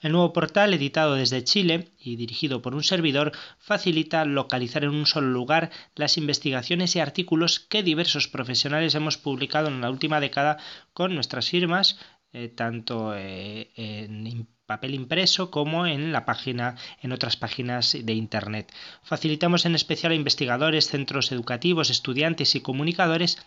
[0.00, 5.04] El nuevo portal, editado desde Chile y dirigido por un servidor, facilita localizar en un
[5.04, 10.56] solo lugar las investigaciones y artículos que diversos profesionales hemos publicado en la última década
[10.94, 11.98] con nuestras firmas
[12.32, 18.72] eh, tanto eh, en papel impreso como en la página en otras páginas de internet.
[19.02, 23.38] Facilitamos en especial a investigadores, centros educativos, estudiantes y comunicadores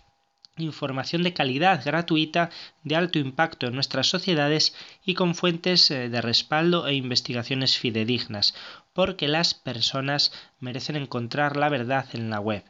[0.57, 2.51] información de calidad gratuita
[2.84, 8.53] de alto impacto en nuestras sociedades y con fuentes eh, de respaldo e investigaciones fidedignas,
[8.93, 12.63] porque las personas merecen encontrar la verdad en la web.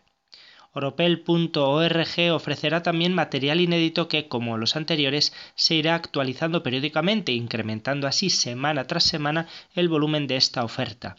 [0.76, 8.32] Oropel.org ofrecerá también material inédito que, como los anteriores, se irá actualizando periódicamente, incrementando así
[8.32, 11.16] semana tras semana el volumen de esta oferta.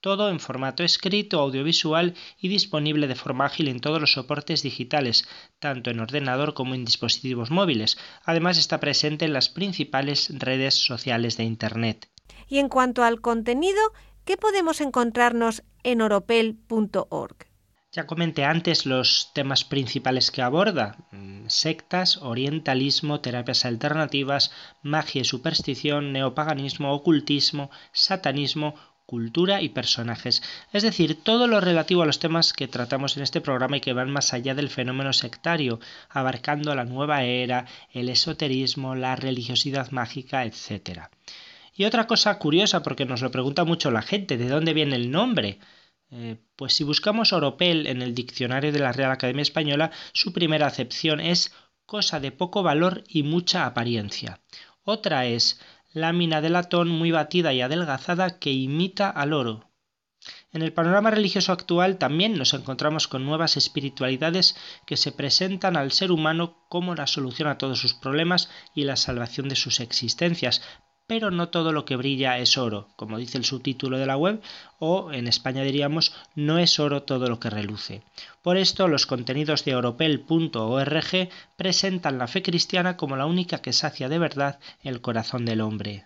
[0.00, 5.26] Todo en formato escrito, audiovisual y disponible de forma ágil en todos los soportes digitales,
[5.58, 7.98] tanto en ordenador como en dispositivos móviles.
[8.24, 12.10] Además está presente en las principales redes sociales de Internet.
[12.46, 13.80] Y en cuanto al contenido,
[14.24, 17.47] ¿qué podemos encontrarnos en oropel.org?
[17.90, 25.24] Ya comenté antes los temas principales que aborda, mm, sectas, orientalismo, terapias alternativas, magia y
[25.24, 28.74] superstición, neopaganismo, ocultismo, satanismo,
[29.06, 33.40] cultura y personajes, es decir, todo lo relativo a los temas que tratamos en este
[33.40, 35.80] programa y que van más allá del fenómeno sectario,
[36.10, 41.08] abarcando la nueva era, el esoterismo, la religiosidad mágica, etc.
[41.74, 45.10] Y otra cosa curiosa, porque nos lo pregunta mucho la gente, ¿de dónde viene el
[45.10, 45.58] nombre?
[46.10, 50.66] Eh, pues si buscamos oropel en el diccionario de la Real Academia Española, su primera
[50.66, 51.52] acepción es
[51.84, 54.40] cosa de poco valor y mucha apariencia.
[54.84, 55.60] Otra es
[55.92, 59.68] lámina de latón muy batida y adelgazada que imita al oro.
[60.50, 64.56] En el panorama religioso actual también nos encontramos con nuevas espiritualidades
[64.86, 68.96] que se presentan al ser humano como la solución a todos sus problemas y la
[68.96, 70.62] salvación de sus existencias,
[71.08, 74.42] pero no todo lo que brilla es oro, como dice el subtítulo de la web,
[74.78, 78.02] o en España diríamos, no es oro todo lo que reluce.
[78.42, 84.10] Por esto, los contenidos de oropel.org presentan la fe cristiana como la única que sacia
[84.10, 86.04] de verdad el corazón del hombre.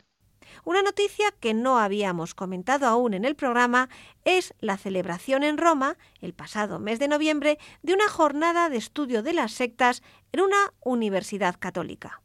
[0.64, 3.88] Una noticia que no habíamos comentado aún en el programa
[4.24, 9.24] es la celebración en Roma, el pasado mes de noviembre, de una jornada de estudio
[9.24, 12.22] de las sectas en una universidad católica.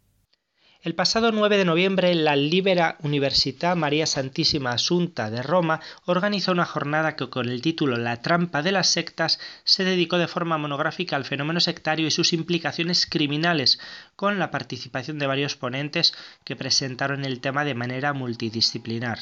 [0.88, 6.64] El pasado 9 de noviembre, la Libera Università María Santísima Asunta de Roma organizó una
[6.64, 11.18] jornada que con el título La trampa de las sectas se dedicó de forma monográfica
[11.18, 13.82] al fenómeno sectario y sus implicaciones criminales,
[14.16, 16.14] con la participación de varios ponentes
[16.46, 19.20] que presentaron el tema de manera multidisciplinar.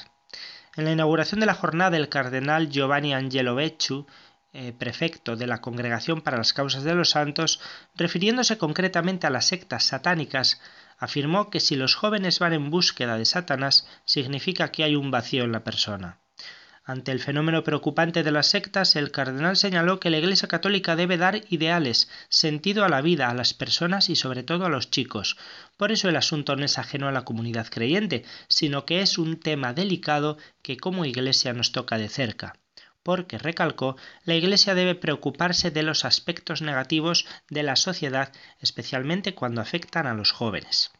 [0.76, 4.06] En la inauguración de la jornada, el cardenal Giovanni Angelo Becciu
[4.58, 7.60] eh, prefecto de la Congregación para las Causas de los Santos,
[7.96, 10.62] refiriéndose concretamente a las sectas satánicas,
[10.98, 15.44] afirmó que si los jóvenes van en búsqueda de Satanás, significa que hay un vacío
[15.44, 16.20] en la persona.
[16.88, 21.18] Ante el fenómeno preocupante de las sectas, el cardenal señaló que la Iglesia Católica debe
[21.18, 25.36] dar ideales, sentido a la vida, a las personas y sobre todo a los chicos.
[25.78, 29.40] Por eso el asunto no es ajeno a la comunidad creyente, sino que es un
[29.40, 32.54] tema delicado que como Iglesia nos toca de cerca
[33.06, 39.62] porque, recalcó, la Iglesia debe preocuparse de los aspectos negativos de la sociedad, especialmente cuando
[39.62, 40.92] afectan a los jóvenes.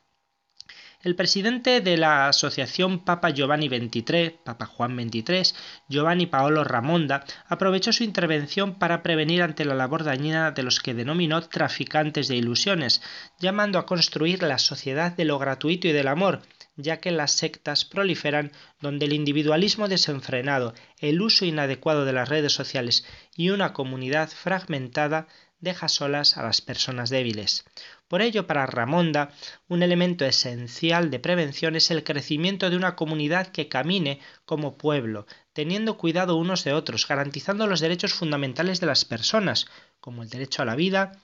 [1.02, 5.56] El presidente de la Asociación Papa Giovanni XXIII, Papa Juan XXIII,
[5.90, 10.94] Giovanni Paolo Ramonda, aprovechó su intervención para prevenir ante la labor dañina de los que
[10.94, 13.02] denominó traficantes de ilusiones,
[13.40, 16.44] llamando a construir la sociedad de lo gratuito y del amor,
[16.78, 18.52] ya que las sectas proliferan
[18.82, 23.06] donde el individualismo desenfrenado, el uso inadecuado de las redes sociales
[23.36, 25.28] y una comunidad fragmentada
[25.60, 27.66] deja solas a las personas débiles.
[28.08, 29.32] Por ello, para Ramonda,
[29.68, 35.26] un elemento esencial de prevención es el crecimiento de una comunidad que camine como pueblo,
[35.54, 39.66] teniendo cuidado unos de otros, garantizando los derechos fundamentales de las personas,
[40.00, 41.20] como el derecho a la vida,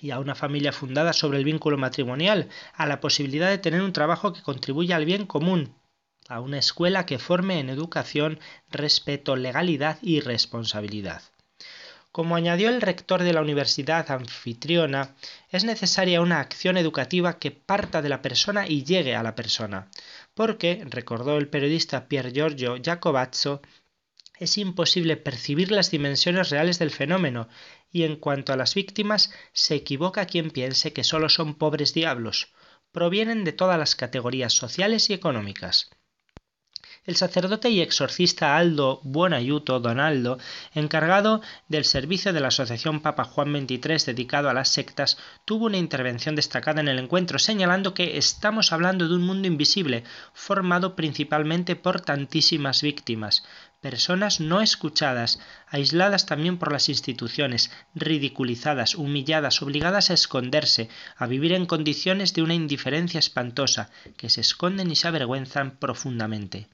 [0.00, 3.92] y a una familia fundada sobre el vínculo matrimonial, a la posibilidad de tener un
[3.92, 5.74] trabajo que contribuya al bien común,
[6.28, 8.40] a una escuela que forme en educación,
[8.70, 11.22] respeto, legalidad y responsabilidad.
[12.12, 15.14] Como añadió el rector de la universidad anfitriona,
[15.50, 19.90] es necesaria una acción educativa que parta de la persona y llegue a la persona,
[20.32, 23.60] porque, recordó el periodista Pier Giorgio Jacobazzo,
[24.38, 27.48] es imposible percibir las dimensiones reales del fenómeno,
[27.90, 32.52] y en cuanto a las víctimas, se equivoca quien piense que solo son pobres diablos.
[32.92, 35.90] Provienen de todas las categorías sociales y económicas.
[37.06, 40.40] El sacerdote y exorcista Aldo Buonaiuto Donaldo,
[40.74, 45.76] encargado del servicio de la Asociación Papa Juan XXIII dedicado a las sectas, tuvo una
[45.76, 50.02] intervención destacada en el encuentro, señalando que estamos hablando de un mundo invisible,
[50.34, 53.44] formado principalmente por tantísimas víctimas,
[53.88, 61.52] personas no escuchadas, aisladas también por las instituciones, ridiculizadas, humilladas, obligadas a esconderse, a vivir
[61.52, 66.66] en condiciones de una indiferencia espantosa, que se esconden y se avergüenzan profundamente.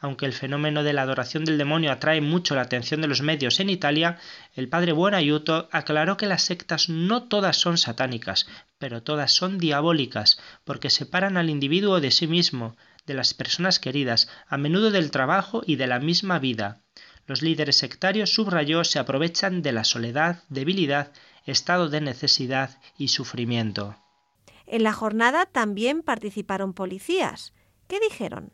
[0.00, 3.60] Aunque el fenómeno de la adoración del demonio atrae mucho la atención de los medios
[3.60, 4.16] en Italia,
[4.56, 8.46] el padre Buonaiuto aclaró que las sectas no todas son satánicas,
[8.78, 12.74] pero todas son diabólicas, porque separan al individuo de sí mismo,
[13.08, 16.82] de las personas queridas, a menudo del trabajo y de la misma vida.
[17.26, 21.12] Los líderes sectarios, subrayó, se aprovechan de la soledad, debilidad,
[21.44, 23.96] estado de necesidad y sufrimiento.
[24.66, 27.54] En la jornada también participaron policías.
[27.88, 28.52] ¿Qué dijeron?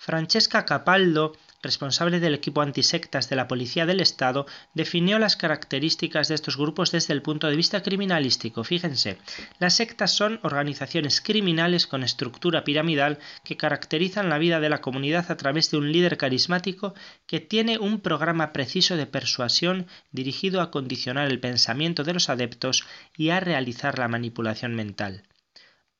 [0.00, 6.34] Francesca Capaldo responsable del equipo antisectas de la Policía del Estado, definió las características de
[6.34, 8.64] estos grupos desde el punto de vista criminalístico.
[8.64, 9.18] Fíjense,
[9.58, 15.30] las sectas son organizaciones criminales con estructura piramidal que caracterizan la vida de la comunidad
[15.30, 16.94] a través de un líder carismático
[17.26, 22.86] que tiene un programa preciso de persuasión dirigido a condicionar el pensamiento de los adeptos
[23.16, 25.24] y a realizar la manipulación mental.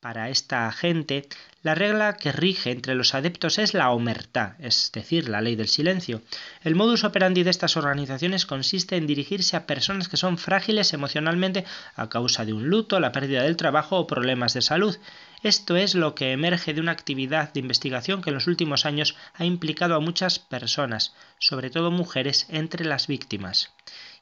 [0.01, 1.29] Para esta gente,
[1.63, 5.69] la regla que rige entre los adeptos es la omertá, es decir, la ley del
[5.69, 6.23] silencio.
[6.63, 11.67] El modus operandi de estas organizaciones consiste en dirigirse a personas que son frágiles emocionalmente
[11.97, 14.97] a causa de un luto, la pérdida del trabajo o problemas de salud.
[15.43, 19.17] Esto es lo que emerge de una actividad de investigación que en los últimos años
[19.35, 23.71] ha implicado a muchas personas, sobre todo mujeres, entre las víctimas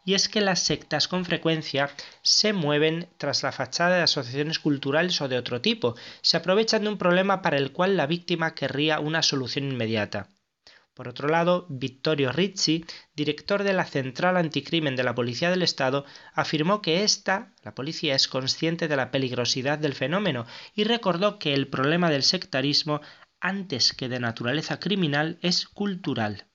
[0.08, 1.90] y es que las sectas con frecuencia
[2.22, 6.88] se mueven tras la fachada de asociaciones culturales o de otro tipo, se aprovechan de
[6.88, 10.30] un problema para el cual la víctima querría una solución inmediata.
[10.94, 16.06] Por otro lado, Vittorio Ricci, director de la Central Anticrimen de la Policía del Estado,
[16.32, 21.52] afirmó que esta, la policía, es consciente de la peligrosidad del fenómeno y recordó que
[21.52, 23.02] el problema del sectarismo,
[23.40, 26.47] antes que de naturaleza criminal, es cultural.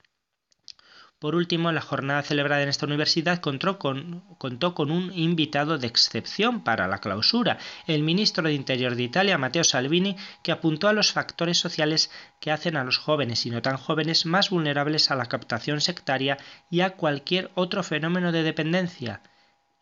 [1.24, 6.86] Por último, la jornada celebrada en esta universidad contó con, un invitado de excepción para
[6.86, 7.56] la clausura,
[7.86, 12.10] el ministro de Interior de Italia, Matteo Salvini, que apuntó a los factores sociales
[12.42, 16.36] que hacen a los jóvenes y no tan jóvenes más vulnerables a la captación sectaria
[16.68, 19.22] y a cualquier otro fenómeno de dependencia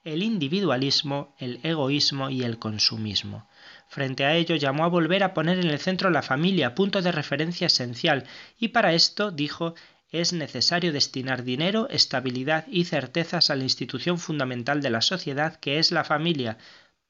[0.04, 3.48] el individualismo, el egoísmo y el consumismo.
[3.86, 7.12] Frente a ello llamó a volver a poner en el centro la familia, punto de
[7.12, 8.24] referencia esencial,
[8.58, 9.74] y para esto, dijo,
[10.12, 15.78] es necesario destinar dinero, estabilidad y certezas a la institución fundamental de la sociedad que
[15.78, 16.58] es la familia,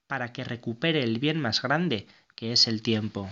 [0.07, 3.29] para que recupere el bien más grande, que es el tiempo.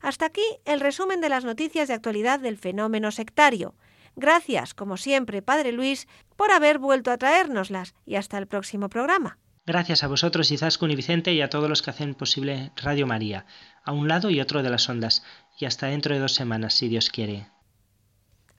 [0.00, 3.74] Hasta aquí el resumen de las noticias de actualidad del fenómeno sectario.
[4.14, 6.06] Gracias, como siempre, Padre Luis,
[6.36, 9.38] por haber vuelto a traérnoslas y hasta el próximo programa.
[9.66, 13.44] Gracias a vosotros, Izaskun y Vicente, y a todos los que hacen posible Radio María,
[13.84, 15.24] a un lado y otro de las ondas,
[15.58, 17.48] y hasta dentro de dos semanas, si Dios quiere.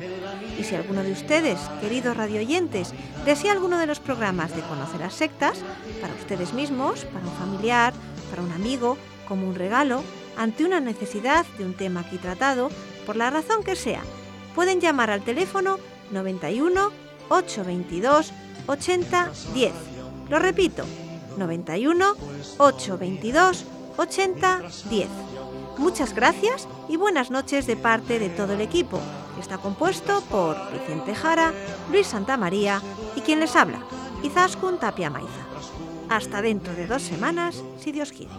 [0.60, 2.94] Y si alguno de ustedes, queridos radioyentes,
[3.26, 5.60] desea alguno de los programas de Conocer las Sectas,
[6.02, 7.94] para ustedes mismos, para un familiar,
[8.30, 8.98] para un amigo,
[9.28, 10.04] como un regalo,
[10.38, 12.70] ante una necesidad de un tema aquí tratado,
[13.06, 14.02] por la razón que sea,
[14.56, 15.80] pueden llamar al teléfono
[16.12, 16.92] 91
[17.30, 18.34] 822
[18.68, 19.74] 80 10.
[20.30, 20.86] Lo repito,
[21.38, 22.16] 91
[22.58, 23.66] 822
[23.98, 25.08] 80 10.
[25.78, 29.00] Muchas gracias y buenas noches de parte de todo el equipo,
[29.36, 31.54] que está compuesto por Vicente Jara,
[31.92, 32.82] Luis Santamaría
[33.16, 33.80] y quien les habla,
[34.24, 35.30] Izaskun Tapia Maiza.
[36.10, 38.34] Hasta dentro de dos semanas, si Dios quiere.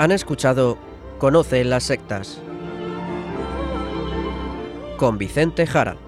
[0.00, 0.78] Han escuchado
[1.18, 2.40] Conoce las sectas
[4.96, 5.98] con Vicente Jara.